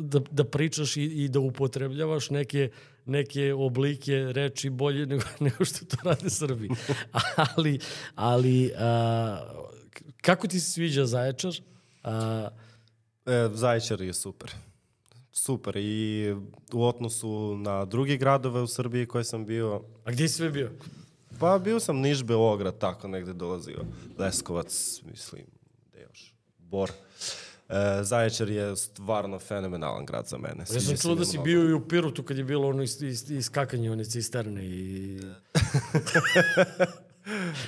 [0.00, 2.70] da, da pričaš i, i da upotrebljavaš neke,
[3.06, 6.68] neke oblike reči bolje nego, nego što to rade Srbi.
[7.36, 7.78] ali,
[8.14, 9.38] ali a,
[10.20, 11.52] kako ti se sviđa Zaječar?
[12.02, 12.48] A,
[13.26, 14.50] E, Zaječar je super.
[15.32, 16.34] Super i
[16.72, 20.70] u odnosu na drugi gradove u Srbiji koje sam bio, a gdje si sve bio?
[21.40, 23.84] pa bio sam Niš, Beograd, tako negde dolazio.
[24.18, 25.42] Leskovac, mislim,
[25.90, 26.34] gde još?
[26.58, 26.90] Bor.
[27.68, 30.64] E, Zaječar je stvarno fenomenalan grad za mene.
[30.74, 31.44] Ja sam čuo da si mnogo.
[31.44, 35.20] bio i u Pirotu kad je bilo ono is, is, iskakanje one cisterne i...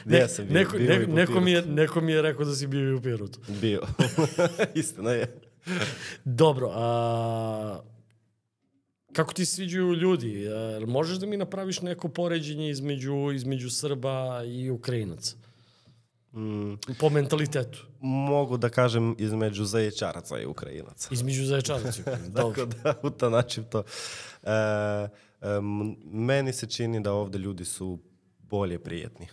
[0.07, 2.55] Jesam bio, neko, bio i ne, po neko, mi je, neko mi je rekao da
[2.55, 3.41] si bio i u Pirotu.
[3.61, 3.81] Bio.
[4.75, 5.46] Istina je.
[6.25, 7.81] Dobro, a...
[9.13, 10.49] Kako ti sviđaju ljudi?
[10.49, 15.37] A, možeš da mi napraviš neko poređenje između, između Srba i Ukrajinaca?
[16.33, 17.87] Mm, Po mentalitetu.
[18.01, 21.09] mogu da kažem između Zaječaraca i Ukrajinaca.
[21.13, 21.99] Između Zaječaraca.
[21.99, 22.31] i Ukrajinaca.
[22.43, 22.67] Dobro.
[22.67, 23.83] Tako da utanačim to.
[24.43, 25.09] E,
[25.41, 27.99] em, meni se čini da ovde ljudi su
[28.39, 29.29] bolje prijetni,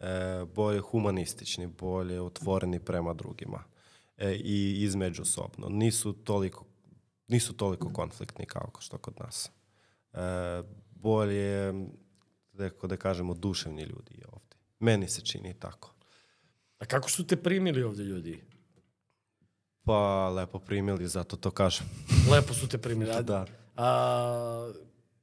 [0.00, 3.73] e, bolje humanistični, bolje otvoreni prema drugima
[4.16, 5.68] e, i izmeđusobno.
[5.68, 6.64] Nisu toliko,
[7.28, 9.50] nisu toliko konfliktni kao što kod nas.
[10.12, 10.18] E,
[10.90, 11.72] bolje,
[12.52, 14.56] da, da kažemo, duševni ljudi je ovde.
[14.80, 15.94] Meni se čini tako.
[16.78, 18.40] A kako su te primili ovde ljudi?
[19.84, 21.86] Pa lepo primili, zato to kažem.
[22.32, 23.10] Lepo su te primili.
[23.10, 23.22] Ajde.
[23.22, 23.46] Da.
[23.76, 24.72] A,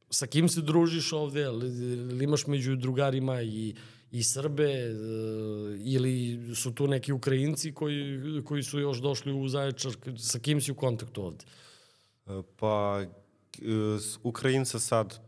[0.09, 1.41] sa kim se družiš ovde?
[1.41, 3.75] Ili, ili imaš među drugarima i,
[4.11, 4.91] i Srbe e,
[5.79, 6.15] ili
[6.55, 9.91] su tu neki Ukrajinci koji, koji su još došli u Zaječar?
[10.17, 11.45] Sa kim si u kontaktu ovde?
[12.27, 13.07] E, Pa, e,
[14.23, 15.19] Ukrajinca sad,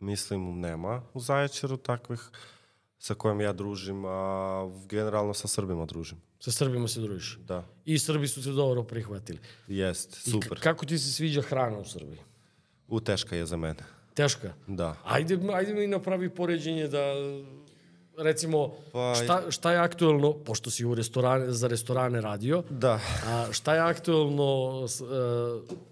[0.00, 2.20] mislim, nema u Zaječaru takvih
[2.98, 4.18] sa kojim ja družim, a
[4.86, 6.18] generalno sa Srbima družim.
[6.40, 7.38] Sa Srbima se družiš.
[7.38, 9.38] Da, I Srbi su te dobro prihvatili.
[9.68, 10.58] jest, I super.
[10.58, 12.18] k- kako ti se sviđa hrana u Srbiji?
[12.88, 13.82] U teška je za mene.
[14.14, 14.52] Teška?
[14.66, 14.96] Da.
[15.04, 17.02] Ajde, ajde mi napravi poređenje da
[18.18, 23.00] recimo Pa- šta, šta je aktuelno, pošto si u restorane, za restorane radio, Da.
[23.26, 25.04] A šta je aktuelno e,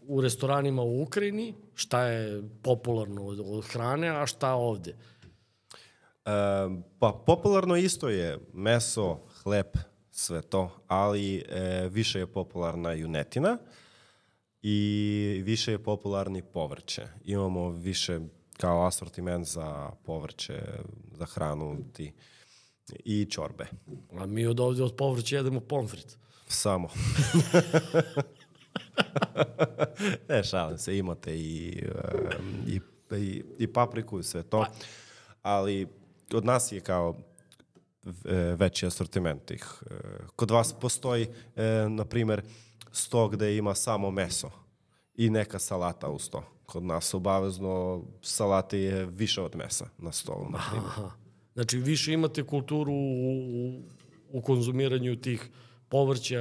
[0.06, 1.54] u restoranima u Ukrajini?
[1.74, 4.90] Šta je popularno od, od hrane, a šta ovde?
[4.90, 6.30] E,
[6.98, 9.66] pa, popularno isto je meso, hleb,
[10.10, 13.58] sve to, ali e, više je popularna junetina
[14.62, 17.02] i više je popularni povrće.
[17.24, 18.20] Imamo više
[18.60, 20.62] kao asortiment za povrće,
[21.12, 22.12] za hranu ti,
[23.04, 23.66] i čorbe.
[24.18, 26.18] A mi od ovde od povrća jedemo pomfrit.
[26.48, 26.88] Samo.
[30.28, 31.82] ne, šalim se, imate i,
[32.38, 32.80] em, i,
[33.16, 34.66] i, i papriku i sve to.
[35.42, 35.88] Ali
[36.34, 37.16] od nas je kao
[38.04, 39.82] e, veći asortiment tih.
[39.90, 39.94] E,
[40.36, 42.42] Kod vas postoji, e, na primer,
[42.92, 44.50] sto gde ima samo meso
[45.14, 46.59] i neka salata uz to.
[46.70, 50.58] Kod nas obavezno salate je više od mesa na stolu, na.
[50.58, 51.10] Aha.
[51.54, 53.82] Znači, više imate kulturu u,
[54.32, 55.50] u konzumiranju tih
[55.88, 56.40] povrća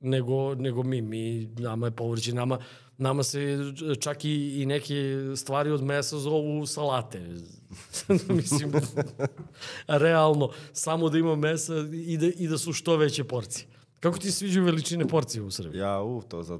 [0.00, 1.02] nego, nego mi.
[1.02, 1.46] mi.
[1.58, 2.58] Nama je povrće, nama,
[2.98, 3.58] nama se
[4.00, 4.94] čak i, i neke
[5.36, 7.18] stvari od mesa zovu salate.
[8.28, 8.72] Mislim,
[10.04, 13.66] realno, samo da ima mesa i da, i da su što veće porcije.
[14.00, 15.80] Kako ti sviđaju veličine porcije u Srbiji?
[15.80, 16.58] Ja, u, to za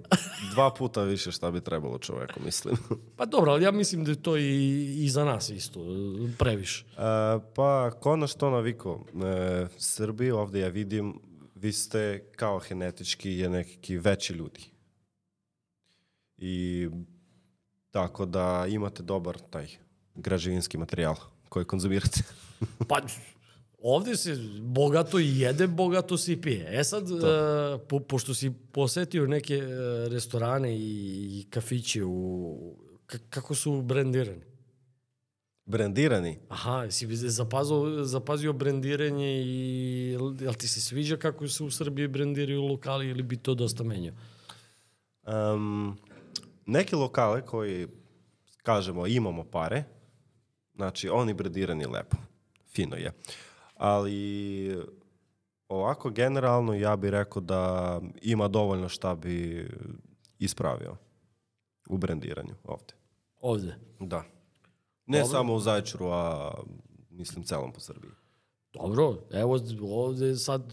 [0.53, 2.77] dva puta više šta bi trebalo čoveku, mislim.
[3.17, 5.81] Pa dobro, ali ja mislim da je to i, i za nas isto,
[6.39, 6.85] previše.
[6.85, 7.01] E,
[7.55, 9.05] pa, ko na što naviko?
[9.25, 11.21] E, Srbi, ovde ja vidim,
[11.55, 14.61] vi ste kao genetički je neki veći ljudi.
[16.39, 16.89] I
[17.91, 19.69] tako da imate dobar taj
[20.15, 21.17] građevinski materijal
[21.49, 22.23] koji konzumirate.
[22.89, 23.01] Pa,
[23.83, 26.81] ovde se bogato jede, bogato se i pije.
[26.81, 27.21] E sad, uh,
[27.89, 32.77] po, pošto si posetio neke uh, restorane i, i kafiće, u,
[33.31, 34.43] kako su brendirani?
[35.67, 36.39] Brendirani.
[36.49, 42.63] Aha, jesi zapazio, zapazio brendiranje i jel ti se sviđa kako se u Srbiji brendiraju
[42.63, 44.15] lokali ili bi to dosta menjao?
[45.27, 45.99] Um,
[46.67, 47.87] neke lokale koji,
[48.63, 49.85] kažemo, imamo pare,
[50.81, 52.17] Znači, oni bredirani lepo.
[52.75, 53.13] Fino je.
[53.81, 54.77] Ali
[55.69, 59.69] ovako generalno ja bih rekao da ima dovoljno šta bi
[60.39, 60.97] ispravio
[61.89, 62.95] u brendiranju ovde.
[63.41, 63.75] Ovde.
[64.01, 64.25] Da.
[65.07, 65.33] Ne Dobro.
[65.33, 66.55] samo u Zaječaru, a
[67.11, 68.11] mislim celom po Srbiji.
[68.73, 70.73] Dobro, evo ovde sad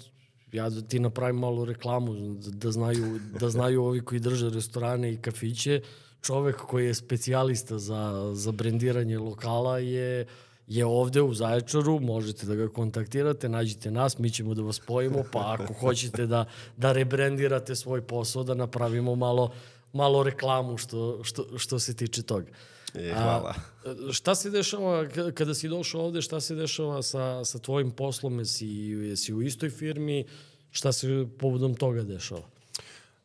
[0.52, 5.22] ja da ti napravim malu reklamu da znaju, da znaju ovi koji drže restorane i
[5.22, 5.82] kafiće.
[6.22, 10.28] Čovek koji je specijalista za, za brendiranje lokala je
[10.68, 15.24] je ovde u Zaječaru, možete da ga kontaktirate, nađite nas, mi ćemo da vas spojimo,
[15.32, 16.46] pa ako hoćete da,
[16.78, 19.52] da rebrendirate svoj posao, da napravimo malo,
[19.94, 22.52] malo reklamu što, što, što se tiče toga.
[22.94, 23.54] E, hvala.
[23.86, 28.40] A, šta se dešava kada si došao ovde, šta se dešava sa, sa tvojim poslom,
[28.40, 30.26] jesi, jesi u istoj firmi,
[30.72, 32.44] šta se povodom toga dešava?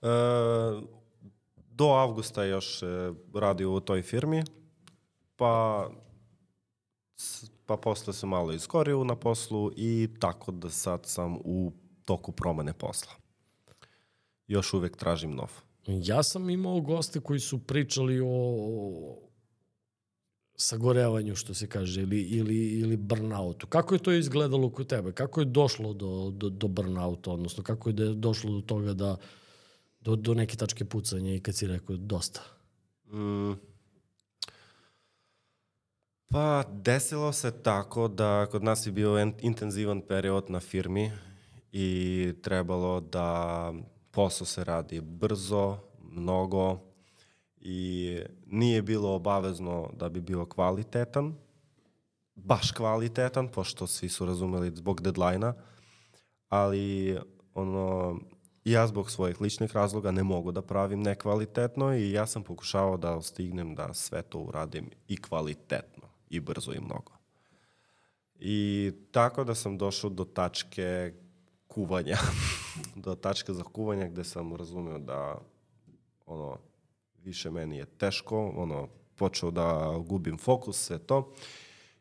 [0.03, 0.09] E,
[1.71, 2.87] do avgusta još e,
[3.35, 4.43] radio u toj firmi,
[5.37, 5.89] pa
[7.67, 11.73] pa posle sam malo iskorio na poslu i tako da sad sam u
[12.05, 13.13] toku promene posla.
[14.47, 15.51] Još uvek tražim nov.
[15.87, 19.17] Ja sam imao goste koji su pričali o
[20.57, 23.67] sagorevanju, što se kaže, ili, ili, ili burnoutu.
[23.67, 25.13] Kako je to izgledalo kod tebe?
[25.13, 29.17] Kako je došlo do, do, do burnouta, odnosno kako je došlo do toga da
[30.01, 32.41] do, do neke tačke pucanja i kad si rekao dosta?
[33.07, 33.53] Mm.
[36.33, 41.11] Pa desilo se tako da kod nas je bio en- intenzivan period na firmi
[41.73, 43.73] i trebalo da
[44.11, 45.79] posao se radi brzo,
[46.11, 46.79] mnogo
[47.61, 51.35] i nije bilo obavezno da bi bio kvalitetan,
[52.35, 55.55] baš kvalitetan, pošto svi su razumeli zbog deadline-a,
[56.49, 57.19] ali
[57.55, 58.17] ono,
[58.65, 63.23] ja zbog svojih ličnih razloga ne mogu da pravim nekvalitetno i ja sam pokušavao da
[63.23, 65.92] stignem da sve to uradim i kvalitetno,
[66.33, 67.13] i brzo i mnogo.
[68.39, 71.13] I tako da sam došao do tačke
[71.67, 72.17] kuvanja,
[73.05, 75.39] do tačke za kuvanje gde sam razumeo da
[76.27, 76.59] ono,
[77.23, 81.33] više meni je teško, ono, počeo da gubim fokus, sve to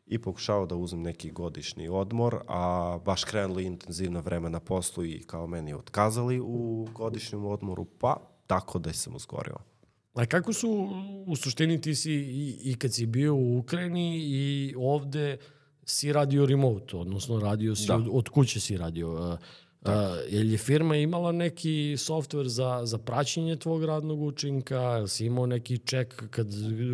[0.06, 5.22] i pokušao da uzmem neki godišnji odmor, a baš krenuli intenzivno vreme na poslu i
[5.26, 8.16] kao meni otkazali u godišnjem odmoru, pa
[8.46, 9.71] tako da sam uzgorio.
[10.14, 10.88] A kako su,
[11.26, 15.36] u suštini ti si i, i kad si bio u Ukrajini i ovde
[15.84, 17.96] si radio remote, odnosno radio si, Da.
[17.96, 19.08] od, od kuće si radio.
[19.10, 19.36] A,
[19.82, 19.92] a,
[20.30, 25.06] je li firma imala neki softver za, za praćenje tvog radnog učinka?
[25.08, 26.48] Si imao neki ček kad,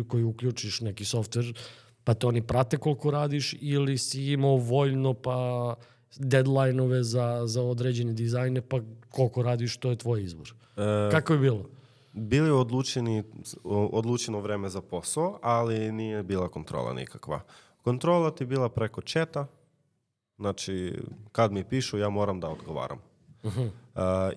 [0.07, 1.53] koji uključiš neki softver
[2.03, 5.75] pa te oni prate koliko radiš ili si imao voljno pa
[6.17, 10.53] deadline-ove za, za određene dizajne pa koliko radiš, to je tvoj izbor.
[10.77, 11.69] E, Kako je bilo?
[12.19, 13.23] Bili odlučeni,
[13.91, 17.41] odlučeno vreme za posao, ali nije bila kontrola nikakva.
[17.81, 19.47] Kontrola ti bila preko četa,
[20.37, 21.01] znači
[21.31, 22.99] kad mi pišu ja moram da odgovaram.
[23.43, 23.51] Uh,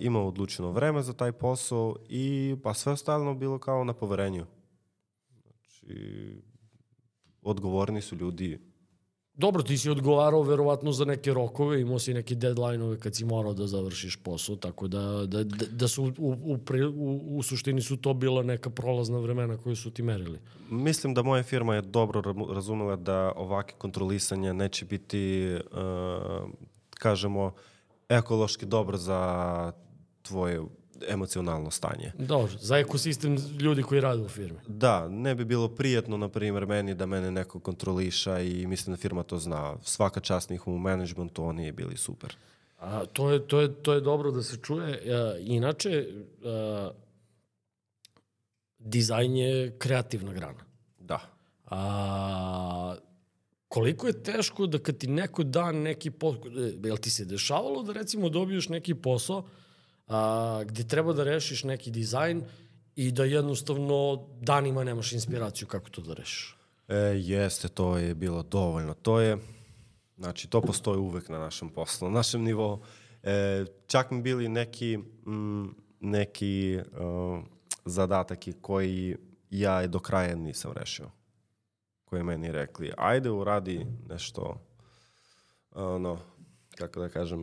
[0.00, 4.46] ima odlučeno vreme za taj posao i pa sve ostalo bilo kao na poverenju.
[5.42, 6.42] Znači,
[7.42, 8.71] odgovorni su ljudi
[9.34, 13.54] Dobro, ti si odgovarao verovatno za neke rokove, imao si neke deadline-ove kad si morao
[13.54, 16.58] da završiš posao, tako da, da, da, da su u, u,
[16.96, 20.38] u, u suštini su to bila neka prolazna vremena koje su ti merili.
[20.70, 26.50] Mislim da moja firma je dobro ra- razumela da ovake kontrolisanje neće biti, uh,
[26.90, 27.52] kažemo,
[28.08, 29.72] ekološki dobro za
[30.22, 30.60] tvoje
[31.09, 32.12] emocionalno stanje.
[32.18, 34.59] Dobro, za ekosistem ljudi koji rade u firmi.
[34.66, 39.00] Da, ne bi bilo prijetno, na primjer, meni da mene neko kontroliša i mislim da
[39.00, 39.76] firma to zna.
[39.82, 42.36] Svaka čast njihovom managementu, oni je bili super.
[42.78, 45.03] A, to, je, to, je, to je dobro da se čuje.
[45.14, 46.07] A, inače,
[46.44, 46.90] a,
[48.78, 50.64] dizajn je kreativna grana.
[50.98, 51.20] Da.
[51.66, 52.96] A,
[53.68, 56.42] koliko je teško da kad ti neko da neki posao,
[56.84, 59.44] jel ti se dešavalo da recimo dobiješ neki posao
[60.09, 62.42] a, gde treba da rešiš neki dizajn
[62.96, 66.57] i da jednostavno danima nemaš inspiraciju kako to da rešiš?
[66.88, 68.94] E, jeste, to je bilo dovoljno.
[68.94, 69.38] To je,
[70.16, 72.82] znači, to postoji uvek na našem poslu, na našem nivou.
[73.22, 74.96] E, čak mi bili neki,
[75.26, 75.68] mm,
[76.00, 77.44] neki uh,
[77.84, 79.16] zadatak i koji
[79.50, 81.11] ja do kraja nisam rešio.
[82.05, 84.61] Koji meni rekli, ajde uradi nešto,
[85.70, 86.18] ono,
[86.74, 87.40] kako da kažem,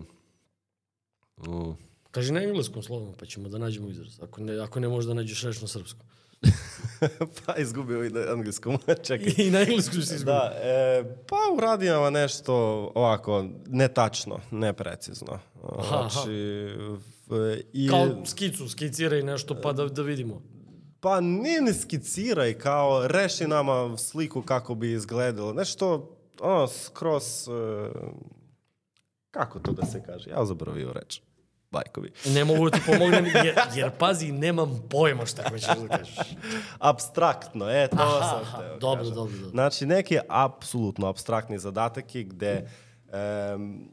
[1.38, 1.72] mm,
[2.12, 4.20] Kaži na engleskom slovno, pa ćemo da nađemo izraz.
[4.22, 6.06] Ako ne, ako ne možeš da nađeš reč na srpskom.
[7.46, 9.34] pa izgubio i na engleskom, čekaj.
[9.38, 10.34] I na engleskom si izgubio.
[10.34, 12.54] Da, e, pa uradim vam nešto
[12.96, 15.40] ovako, netačno, neprecizno.
[15.64, 16.32] Aha, Znači,
[17.28, 20.42] v- i, Kao skicu, skiciraj nešto pa da, da vidimo.
[21.00, 25.54] Pa nije ni skiciraj, kao reši nama sliku kako bi izgledalo.
[25.54, 27.90] Nešto, ono, skroz, e,
[29.32, 30.30] kako to da se kaže?
[30.30, 31.22] Ja zaboravio reč.
[31.72, 32.12] Bajkovi.
[32.26, 36.16] Ne mogu ti pomognem, jer, jer pazi, nemam pojma šta hoćeš da kažeš.
[36.80, 39.16] Abstraktno, e, to Aha, sam aha, hteo dobro, kažem.
[39.16, 39.50] dobro, dobro.
[39.50, 42.70] Znači, neki apsolutno abstraktni zadatak je gde,
[43.14, 43.90] em,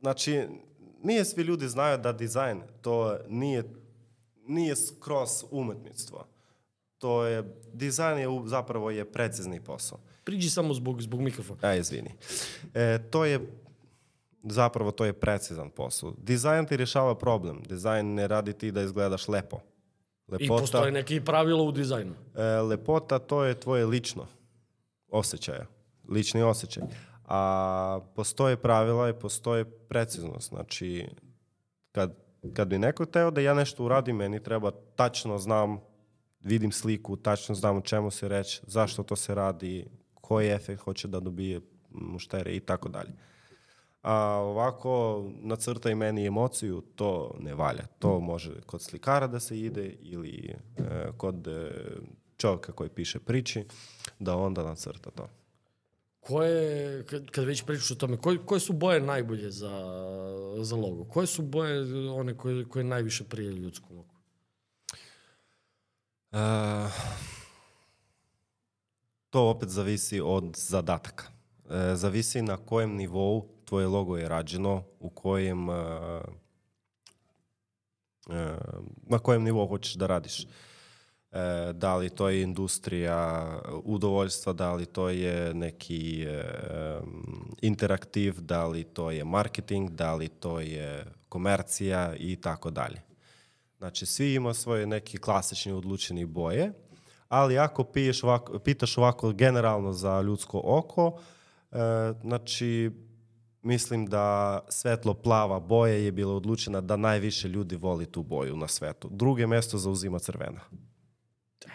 [0.00, 0.46] znači,
[1.02, 3.64] nije svi ljudi znaju da dizajn to nije,
[4.46, 6.26] nije skroz umetnictvo.
[6.98, 9.98] To je, dizajn je zapravo je precizni posao.
[10.24, 11.58] Priđi samo zbog, zbog mikrofona.
[11.62, 12.10] A, izvini.
[12.74, 13.40] E, to je,
[14.42, 16.14] zapravo to je precizan posao.
[16.18, 17.62] Dizajn ti rješava problem.
[17.68, 19.60] Dizajn ne radi ti da izgledaš lepo.
[20.38, 22.14] I postoje neke pravila u dizajnu.
[22.34, 24.26] E, lepota to je tvoje lično
[25.08, 25.66] osjećaje,
[26.08, 26.82] lični osjećaj.
[27.24, 30.48] A postoje pravila i postoje preciznost.
[30.48, 31.08] Znači,
[31.92, 32.14] kad,
[32.52, 35.80] kad bi neko teo da ja nešto uradim, meni treba tačno znam,
[36.40, 41.08] vidim sliku, tačno znam o čemu se reći, zašto to se radi, koji efekt hoće
[41.08, 41.60] da dobije
[41.90, 43.12] muštere i tako dalje.
[44.02, 47.86] A ovako nacrtaj meni emociju, to ne valja.
[47.98, 50.82] To može kod slikara da se ide ili e,
[51.16, 51.70] kod e,
[52.36, 53.64] čovjeka koji piše priči,
[54.18, 55.28] da onda nacrta to.
[56.20, 59.82] Koje, kad, kad već pričaš o tome, koje, koje su boje najbolje za,
[60.62, 61.04] za logo?
[61.04, 64.14] Koje su boje one koje, koje najviše prije ljudskom oku?
[66.32, 66.38] E,
[69.30, 71.24] to opet zavisi od zadataka.
[71.70, 75.74] E, zavisi na kojem nivou tvoje logo je rađeno, u kojem, e,
[78.30, 78.56] e,
[79.06, 80.44] na kojem nivou hoćeš da radiš.
[80.44, 80.46] E,
[81.72, 83.48] da li to je industrija
[83.84, 86.26] udovoljstva, da li to je neki
[87.62, 93.02] interaktiv, da li to je marketing, da li to je komercija i tako dalje.
[93.78, 96.72] Znači, svi ima svoje neki klasični odlučeni boje,
[97.28, 101.20] ali ako piješ ovako, pitaš ovako generalno za ljudsko oko,
[101.72, 101.76] e,
[102.22, 102.90] znači,
[103.62, 104.24] mislim da
[104.68, 109.08] svetlo plava boja je bila odlučena da najviše ljudi voli tu boju na svetu.
[109.12, 110.60] Druge mesto zauzima crvena.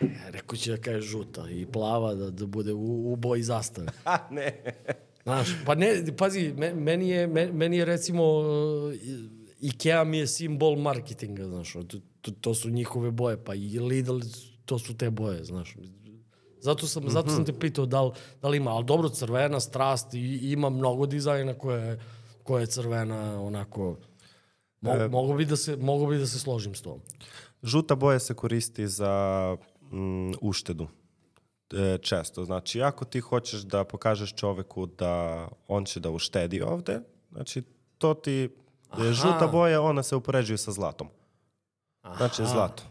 [0.01, 3.87] E, Rekao će da kaže žuta i plava da, da bude u, u boji zastave.
[4.05, 4.61] A ne.
[5.23, 8.93] Znaš, pa ne, pazi, me- meni je, me- meni je recimo uh,
[9.61, 11.83] Ikea mi je simbol marketinga, znaš, to,
[12.21, 14.19] to, to su njihove boje, pa i Lidl,
[14.65, 15.75] to su te boje, znaš.
[16.63, 18.11] Zato sam, zato sam te pitao da li,
[18.41, 21.99] da li ima, ali dobro, crvena, strast, i, ima mnogo dizajna koje,
[22.43, 23.97] koje je crvena, onako,
[24.81, 27.01] mo, mogu, bi da se, mogu bi da se složim s tom.
[27.63, 29.57] Žuta boja se koristi za
[29.91, 30.87] mm, uštedu.
[31.73, 32.45] E, često.
[32.45, 36.99] Znači, ako ti hoćeš da pokažeš čoveku da on će da uštedi ovde,
[37.31, 37.63] znači,
[37.97, 38.49] to ti...
[38.89, 39.11] Aha.
[39.11, 41.07] Žuta boja, ona se upoređuje sa zlatom.
[42.17, 42.83] Znači, zlato.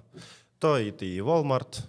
[0.58, 1.80] To je i ti i Walmart,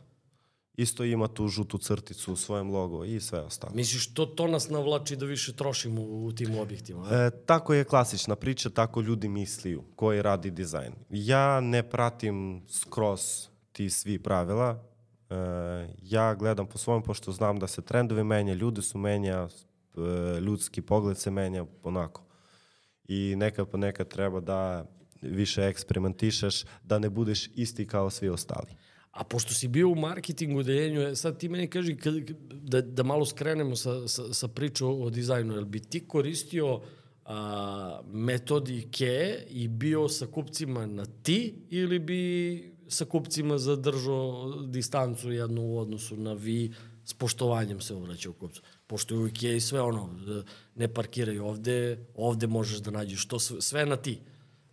[0.77, 3.73] isto ima tu žutu crticu u svojem logo i sve ostalo.
[3.75, 7.07] Misliš, to, to nas navlači da više trošimo u, u tim objektima?
[7.11, 10.93] E, tako je klasična priča, tako ljudi misliju koji radi dizajn.
[11.09, 13.21] Ja ne pratim skroz
[13.71, 14.83] ti svi pravila.
[15.29, 15.35] E,
[16.01, 20.81] ja gledam po svom, pošto znam da se trendovi menja, ljudi su menja, e, ljudski
[20.81, 22.23] pogled se menja onako.
[23.07, 24.85] I nekad po nekad treba da
[25.21, 28.75] više eksperimentišeš, da ne budeš isti kao svi ostali.
[29.13, 31.97] A pošto si bio u marketingu deljenju, e, sad ti meni kaži
[32.53, 36.81] da, da malo skrenemo sa, sa, sa pričom o dizajnu, jel bi ti koristio
[37.25, 45.61] a, metodike i bio sa kupcima na ti ili bi sa kupcima zadržao distancu jednu
[45.61, 46.73] u odnosu na vi
[47.05, 48.61] s poštovanjem se obraćao kupcu.
[48.87, 50.09] Pošto je u Ikea sve ono,
[50.39, 50.43] e,
[50.75, 54.19] ne parkiraj ovde, ovde možeš da nađeš to sve, na ti,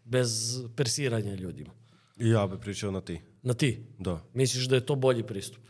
[0.05, 1.71] bez persiranja ljudima.
[2.19, 3.21] I ja bi pričao na ti.
[3.43, 3.87] Na ti.
[3.99, 4.21] Da.
[4.35, 5.63] Misliš da je to bolji pristup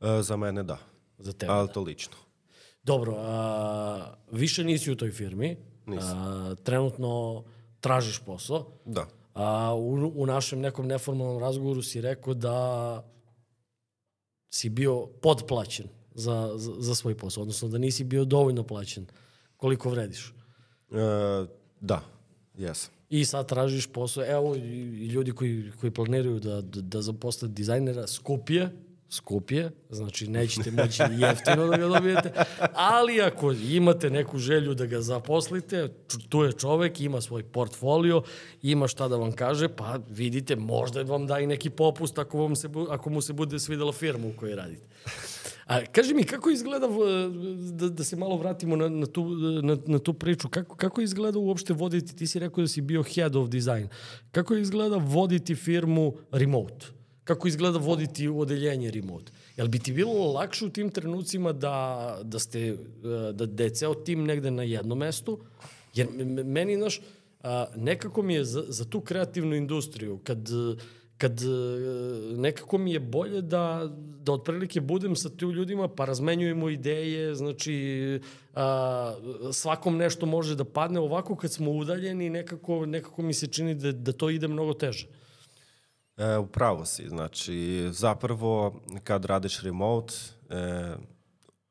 [0.00, 0.78] E, za mene da.
[1.18, 1.52] za tebe?
[1.52, 2.14] Ali to lično.
[2.82, 5.56] Dobro, a, više nisi u toj firmi.
[6.02, 7.44] A, trenutno
[7.80, 8.72] tražiš posao.
[8.84, 9.06] Da.
[9.34, 13.04] A, u, u našem nekom neformalnom razgovoru si rekao da
[14.50, 19.06] si bio podplaćen za, za, za svoj posao, odnosno da nisi bio dovoljno plaćen
[19.56, 20.34] koliko vrediš.
[20.90, 21.46] E,
[21.80, 22.02] da,
[22.58, 22.92] jesam.
[23.10, 28.06] I sad tražiš posao, evo i ljudi koji, koji planiraju da, da, da zaposle dizajnera,
[28.06, 28.70] skup je,
[29.08, 32.32] skup je, znači nećete moći jeftino da ga dobijete,
[32.74, 35.88] ali ako imate neku želju da ga zaposlite,
[36.28, 38.22] tu je čovek, ima svoj portfolio,
[38.62, 42.56] ima šta da vam kaže, pa vidite, možda vam da i neki popust ako, vam
[42.56, 44.86] se, ako mu se bude svidela firma u kojoj radite.
[45.70, 46.88] A kaži mi, kako izgleda,
[47.72, 49.24] da, da se malo vratimo na, na, tu,
[49.62, 53.02] na, na tu priču, kako, kako izgleda uopšte voditi, ti si rekao da si bio
[53.02, 53.86] head of design,
[54.32, 56.86] kako izgleda voditi firmu remote?
[57.24, 59.32] kako izgleda voditi odeljenje remote.
[59.56, 62.76] Jel bi ti bilo lakše u tim trenucima da, da, ste, e,
[63.32, 65.38] da, da je ceo tim negde na jednom mestu?
[65.94, 66.08] Jer
[66.44, 67.00] meni, znaš,
[67.76, 70.48] nekako mi je za, za tu kreativnu industriju, kad
[71.20, 71.46] kad e,
[72.36, 78.20] nekako mi je bolje da, da otprilike budem sa tim ljudima pa razmenjujemo ideje, znači
[78.54, 79.14] a,
[79.52, 83.92] svakom nešto može da padne ovako kad smo udaljeni nekako, nekako mi se čini da,
[83.92, 85.08] da to ide mnogo teže.
[86.16, 90.14] E, upravo si, znači zapravo kad radiš remote
[90.48, 90.94] e,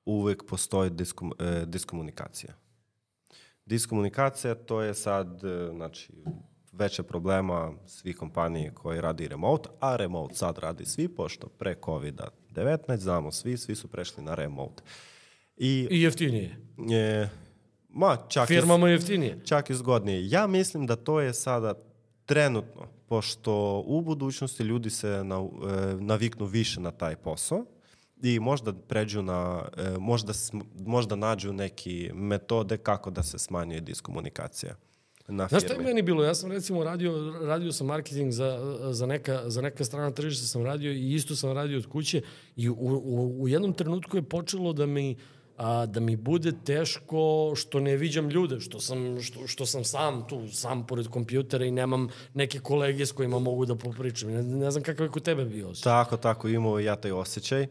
[0.05, 2.53] uvek postoji diskom, e, diskomunikacija.
[3.65, 6.13] Diskomunikacija to je sad, e, znači
[6.71, 12.97] veće problema svih kompanije koji radi remote, a remote sad radi svi, pošto pre COVID-19
[12.97, 14.83] znamo svi, svi su prešli na remote.
[15.57, 16.57] I, I jeftinije.
[16.77, 17.29] Je,
[17.89, 19.39] ma, čak Firmama je jeftinije.
[19.45, 20.29] Čak i zgodnije.
[20.29, 21.73] Ja mislim da to je sada
[22.25, 25.47] trenutno, pošto u budućnosti ljudi se na, e,
[25.99, 27.65] naviknu više na taj posao,
[28.21, 30.33] i možda pređu na, e, možda,
[30.85, 34.75] možda nađu neki metode kako da se smanjuje diskomunikacija
[35.29, 35.59] na firmi.
[35.59, 36.23] Znaš šta je meni bilo?
[36.23, 40.65] Ja sam recimo radio, radio sam marketing za, za, neka, za neka strana tržišta sam
[40.65, 42.21] radio i isto sam radio od kuće
[42.55, 45.15] i u, u, u jednom trenutku je počelo da mi
[45.59, 50.27] a, da mi bude teško što ne viđam ljude, što sam, što, što sam sam
[50.27, 54.31] tu, sam pored kompjutera i nemam neke kolege s kojima mogu da popričam.
[54.31, 55.91] Ne, ne znam kakav je kod tebe bio osjećaj.
[55.91, 57.67] Tako, tako, imao ja taj osjećaj,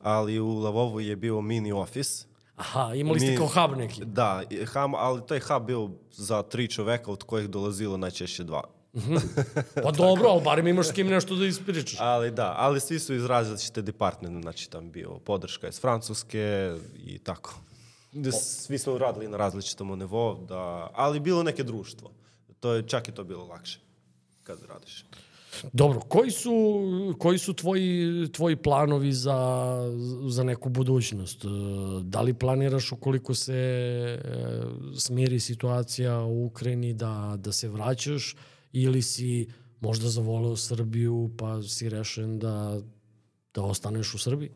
[0.00, 2.27] ali u Lavovu je bio mini office
[2.58, 4.04] Aha, imali ste Mi, kao hub neki.
[4.04, 4.42] Da,
[4.72, 8.62] hub, ali taj hub bio za tri čoveka od kojih dolazilo najčešće dva.
[8.96, 9.16] Mhm.
[9.82, 12.00] pa dobro, ali barem imaš s kim nešto da ispričaš.
[12.00, 17.18] Ali da, ali svi su iz različite departmente, znači tam bio podrška iz Francuske i
[17.18, 17.54] tako.
[18.12, 22.10] Da svi smo radili na različitom nivou, da, ali bilo neke društvo.
[22.60, 23.80] To je, čak i to bilo lakše
[24.42, 25.04] kad radiš.
[25.72, 26.52] Dobro, koji su,
[27.18, 29.78] koji su tvoji, tvoji planovi za,
[30.28, 31.44] za neku budućnost?
[31.44, 31.48] E,
[32.02, 34.18] da li planiraš ukoliko se e,
[34.96, 38.36] smiri situacija u Ukrajini da, da se vraćaš
[38.72, 39.48] ili si
[39.80, 42.80] možda zavoleo Srbiju pa si rešen da,
[43.54, 44.50] da ostaneš u Srbiji?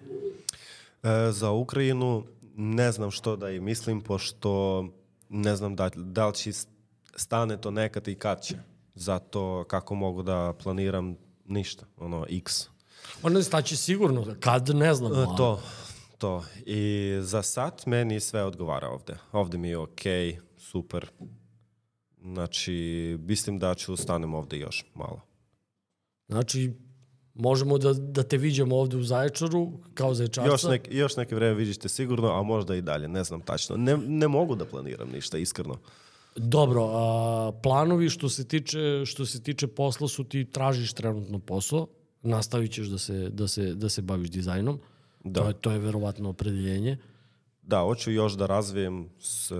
[1.03, 2.25] E, za Ukrajinu
[2.57, 4.85] ne znam što da i mislim, pošto
[5.29, 6.51] ne znam da, da li će
[7.17, 8.72] stane to nekad i kad će.
[8.95, 12.69] Zato kako mogu da planiram ništa, ono, x.
[13.23, 15.13] Ono staće sigurno, kad ne znam.
[15.13, 15.63] E, to,
[16.19, 16.45] to.
[16.67, 19.17] I za sad meni sve odgovara ovde.
[19.33, 21.11] Ovde mi je okej, okay, super.
[22.23, 22.73] Znači,
[23.21, 25.21] mislim da ću stanem ovde još malo.
[26.29, 26.73] Znači,
[27.35, 30.51] možemo da, da te viđamo ovde u Zaječaru kao Zaječarca.
[30.51, 33.77] Još, nek, još neke vreme vidište sigurno, a možda i dalje, ne znam tačno.
[33.77, 35.79] Ne, ne mogu da planiram ništa, iskreno.
[36.37, 41.87] Dobro, a, planovi što se tiče što se tiče posla su ti tražiš trenutno posao,
[42.23, 44.81] nastavit ćeš da se, da se, da se baviš dizajnom.
[45.25, 45.41] Da.
[45.41, 46.99] To je, to je verovatno opredeljenje.
[47.63, 49.53] Da, hoću još da razvijem s,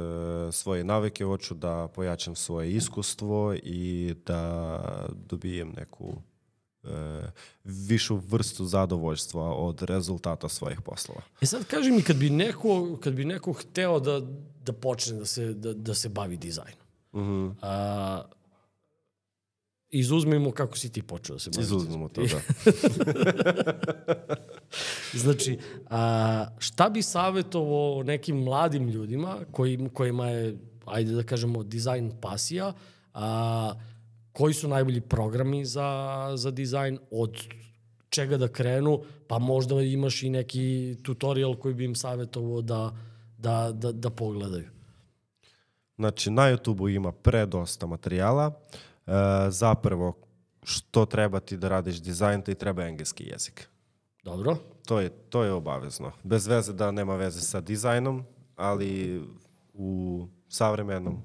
[0.53, 4.81] svoje navike, hoću da pojačam svoje iskustvo i da
[5.31, 6.15] dobijem neku
[7.65, 11.21] višu vrstu zadovoljstva od rezultata svojih poslova.
[11.41, 14.21] E sad kaži mi, kad bi neko, kad bi neko hteo da,
[14.65, 17.55] da počne da se, da, da se bavi dizajnom, mm -hmm.
[17.63, 18.23] a,
[19.91, 22.41] izuzmimo kako si ti počeo da se bavi Izuzmimo to, da.
[25.23, 25.59] znači,
[25.91, 32.73] a, šta bi savjetovao nekim mladim ljudima koji, kojima je, ajde da kažemo, dizajn pasija,
[33.15, 33.75] a,
[34.33, 37.37] koji su najbolji programi za, za dizajn, od
[38.09, 42.97] čega da krenu, pa možda imaš i neki tutorial koji bi im savjetovao da,
[43.39, 44.69] da, da, da pogledaju.
[45.97, 48.53] Znači, na YouTube-u ima predosta materijala.
[49.07, 49.13] E,
[49.51, 50.15] zapravo,
[50.63, 53.69] što treba ti da radiš dizajn, ti treba engleski jezik.
[54.25, 54.57] Dobro.
[54.87, 56.13] To je, to je obavezno.
[56.23, 58.25] Bez veze da nema veze sa dizajnom,
[58.57, 59.23] ali
[59.75, 61.23] u savremenom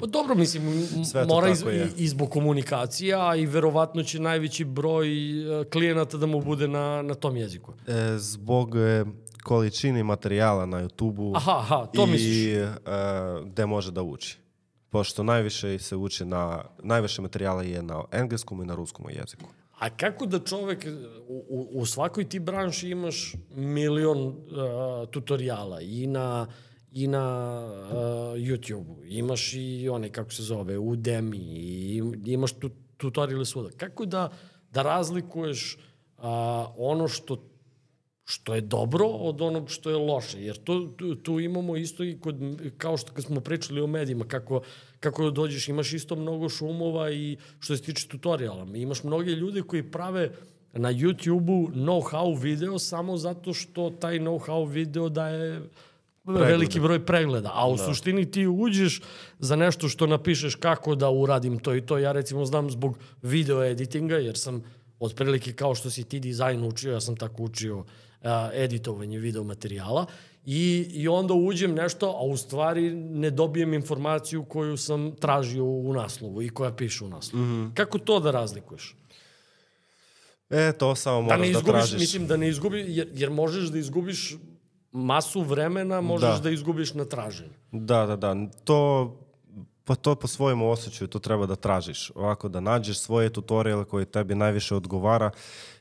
[0.00, 0.88] Pa dobro, mislim,
[1.28, 1.64] mora iz,
[1.96, 5.08] i, zbog komunikacija i verovatno će najveći broj
[5.60, 7.72] e, klijenata da mu bude na, na tom jeziku.
[7.86, 9.04] E, zbog e,
[9.42, 12.46] količini materijala na YouTube-u aha, aha, to i misliš.
[12.46, 12.74] E,
[13.44, 14.38] gde može da uči.
[14.90, 19.48] Pošto najviše se uči na, najviše materijala je na engleskom i na ruskom jeziku.
[19.78, 20.86] A kako da čovek,
[21.28, 24.34] u, u, svakoj ti branši imaš milion uh,
[25.10, 26.46] tutoriala i na
[26.92, 27.94] i na uh,
[28.38, 29.04] YouTube-u.
[29.04, 33.70] Imaš i one, kako se zove, Udemy, i imaš tu, tutoriale svuda.
[33.76, 34.28] Kako da,
[34.70, 35.78] da razlikuješ
[36.18, 36.24] uh,
[36.76, 37.52] ono što
[38.24, 40.42] što je dobro od onog što je loše.
[40.42, 42.36] Jer to, tu, tu imamo isto i kod,
[42.78, 44.60] kao što kad smo pričali o medijima, kako,
[45.00, 48.66] kako dođeš, imaš isto mnogo šumova i što se tiče tutoriala.
[48.74, 50.30] Imaš mnoge ljude koji prave
[50.72, 55.62] na YouTube-u know-how video samo zato što taj know-how video daje
[56.24, 56.52] Preglede.
[56.52, 57.50] veliki broj pregleda.
[57.54, 57.84] A u da.
[57.84, 59.00] suštini ti uđeš
[59.38, 61.98] za nešto što napišeš kako da uradim to i to.
[61.98, 64.62] Ja recimo znam zbog video editinga, jer sam
[65.00, 67.86] otprilike kao što si ti dizajn učio, ja sam tako učio uh,
[68.54, 70.06] editovanje video materijala.
[70.46, 75.92] I, I onda uđem nešto, a u stvari ne dobijem informaciju koju sam tražio u
[75.92, 77.44] naslovu i koja piše u naslovu.
[77.44, 77.74] Mm -hmm.
[77.74, 78.96] Kako to da razlikuješ?
[80.50, 82.00] E, to samo da moraš da, ne izgubiš, da tražiš.
[82.00, 84.36] Mislim da ne izgubiš, jer, jer možeš da izgubiš
[84.92, 87.52] masu vremena, možeš da, da izgubiš na traženju.
[87.72, 88.36] Da, da, da.
[88.64, 89.12] To
[89.84, 92.10] Pa to po svojemu osjećaju, to treba da tražiš.
[92.14, 95.30] Ovako, da nađeš svoje tutoriale koji tebi najviše odgovara.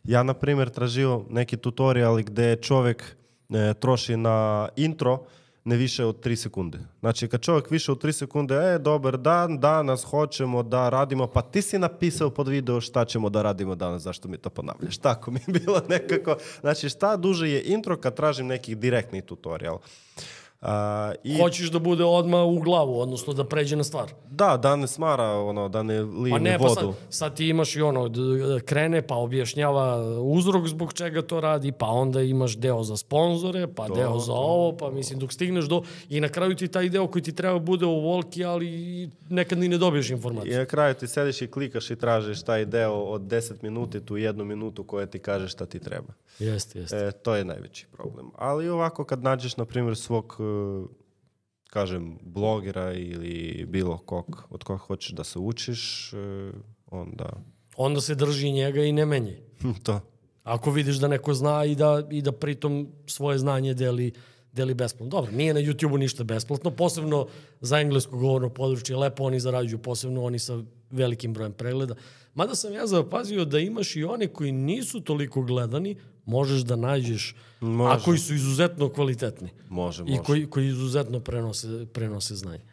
[0.04, 3.16] Ja, na primjer, tražio neki tutorial gde čovek
[3.50, 5.20] e, troši na intro
[5.64, 6.80] ne više od 3 sekunde.
[7.00, 11.42] Znači, kad čovjek više od 3 sekunde, e, dobar dan, danas hoćemo da radimo, pa
[11.42, 14.98] ti si napisao pod video šta ćemo da radimo danas, zašto mi to ponavljaš?
[14.98, 16.36] Tako mi je bilo nekako.
[16.62, 19.76] Znači, šta duže je intro kad tražim neki direktni tutorial.
[19.76, 19.82] Uh,
[21.24, 21.42] i...
[21.42, 24.12] Hoćeš da bude odma u glavu, odnosno da pređe na stvar.
[24.30, 26.76] Da, da ne smara, ono, da ne lije pa ne, vodu.
[26.76, 28.10] Pa sad, sad ti imaš i ono,
[28.66, 33.88] krene pa objašnjava uzrok zbog čega to radi, pa onda imaš deo za sponzore, pa
[33.88, 35.84] to, deo za ovo, pa mislim dok stigneš do...
[36.10, 39.68] I na kraju ti taj deo koji ti treba bude u volki, ali nekad ni
[39.68, 40.54] ne dobiješ informaciju.
[40.54, 44.18] I na kraju ti sediš i klikaš i tražiš taj deo od 10 minuti, tu
[44.18, 46.14] jednu minutu koja ti kaže šta ti treba.
[46.40, 46.98] Jeste, jeste.
[46.98, 48.32] E, to je najveći problem.
[48.36, 50.38] Ali ovako kad nađeš, na primjer, svog
[51.70, 56.52] kažem, blogera ili bilo kog, od kog hoćeš da se učiš, e,
[56.88, 57.30] onda...
[57.78, 59.38] Onda se drži njega i ne menji.
[59.84, 60.00] to.
[60.44, 64.12] Ako vidiš da neko zna i da, i da pritom svoje znanje deli,
[64.52, 65.08] deli besplatno.
[65.08, 67.28] Dobro, nije na YouTube-u ništa besplatno, posebno
[67.62, 71.96] za englesko govorno područje, lepo oni zarađuju, posebno oni sa velikim brojem pregleda.
[72.36, 75.96] Mada sam ja zapazio da imaš i one koji nisu toliko gledani,
[76.26, 77.96] možeš da nađeš, može.
[77.96, 79.50] a koji su izuzetno kvalitetni.
[79.70, 80.16] Može, može.
[80.16, 82.64] I koji, koji izuzetno prenose, prenose znanje.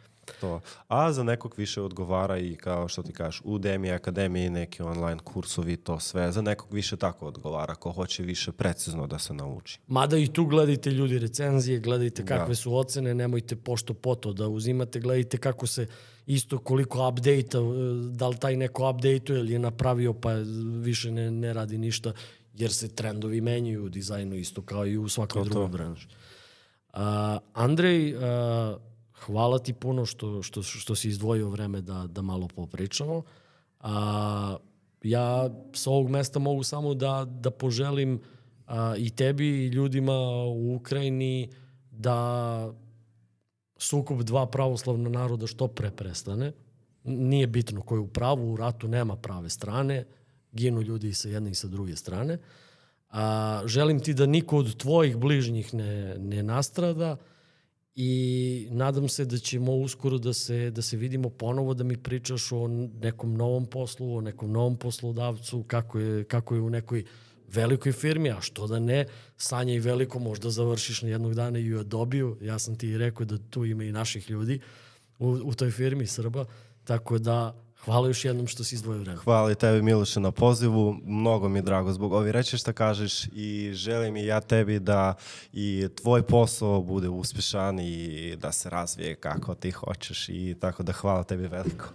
[0.41, 0.59] To.
[0.87, 5.77] A za nekog više odgovara i kao što ti kažeš, Udemy, Akademiji, neki online kursovi,
[5.77, 6.31] to sve.
[6.31, 9.79] Za nekog više tako odgovara, ko hoće više precizno da se nauči.
[9.87, 12.55] Mada i tu gledajte ljudi recenzije, gledajte kakve da.
[12.55, 15.87] su ocene, nemojte pošto poto da uzimate, gledajte kako se
[16.25, 17.57] isto koliko update
[18.11, 20.33] da li taj neko update-uje ili je napravio pa
[20.81, 22.13] više ne, ne radi ništa
[22.53, 26.07] jer se trendovi menjaju u dizajnu isto kao i u svakoj drugoj branži.
[26.93, 26.99] Uh,
[27.53, 28.21] Andrej, uh,
[29.25, 33.23] hvala ti puno što, što, što si izdvojio vreme da, da malo popričamo.
[33.79, 34.57] A,
[35.03, 38.21] ja sa ovog mesta mogu samo da, da poželim
[38.67, 40.13] a, i tebi i ljudima
[40.45, 41.49] u Ukrajini
[41.91, 42.73] da
[43.77, 46.51] sukob dva pravoslavna naroda što pre prestane.
[47.03, 50.05] Nije bitno ko je u pravu, u ratu nema prave strane,
[50.51, 52.37] ginu ljudi i sa jedne i sa druge strane.
[53.09, 57.17] A, želim ti da niko od tvojih bližnjih ne, ne nastrada
[57.95, 62.51] i nadam se da ćemo uskoro da se, da se vidimo ponovo, da mi pričaš
[62.51, 62.67] o
[63.01, 67.03] nekom novom poslu, o nekom novom poslodavcu, kako je, kako je u nekoj
[67.53, 69.05] velikoj firmi, a što da ne,
[69.37, 72.37] sanja i veliko, možda završiš na jednog dana i u Adobe-u.
[72.41, 74.59] Ja sam ti rekao da tu ima i naših ljudi
[75.19, 76.45] u, u toj firmi Srba,
[76.83, 79.17] tako da Hvala još jednom što si izdvojio vreme.
[79.17, 80.95] Hvala i tebi Miloše na pozivu.
[81.03, 85.13] Mnogo mi je drago zbog ovi reči što kažeš i želim i ja tebi da
[85.53, 90.91] i tvoj posao bude uspešan i da se razvije kako ti hoćeš i tako da
[90.91, 91.85] hvala tebi veliko.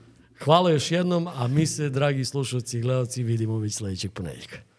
[0.44, 4.73] Hvala još jednom, a mi se, dragi slušalci i gledalci, vidimo već sledećeg ponedjeljka.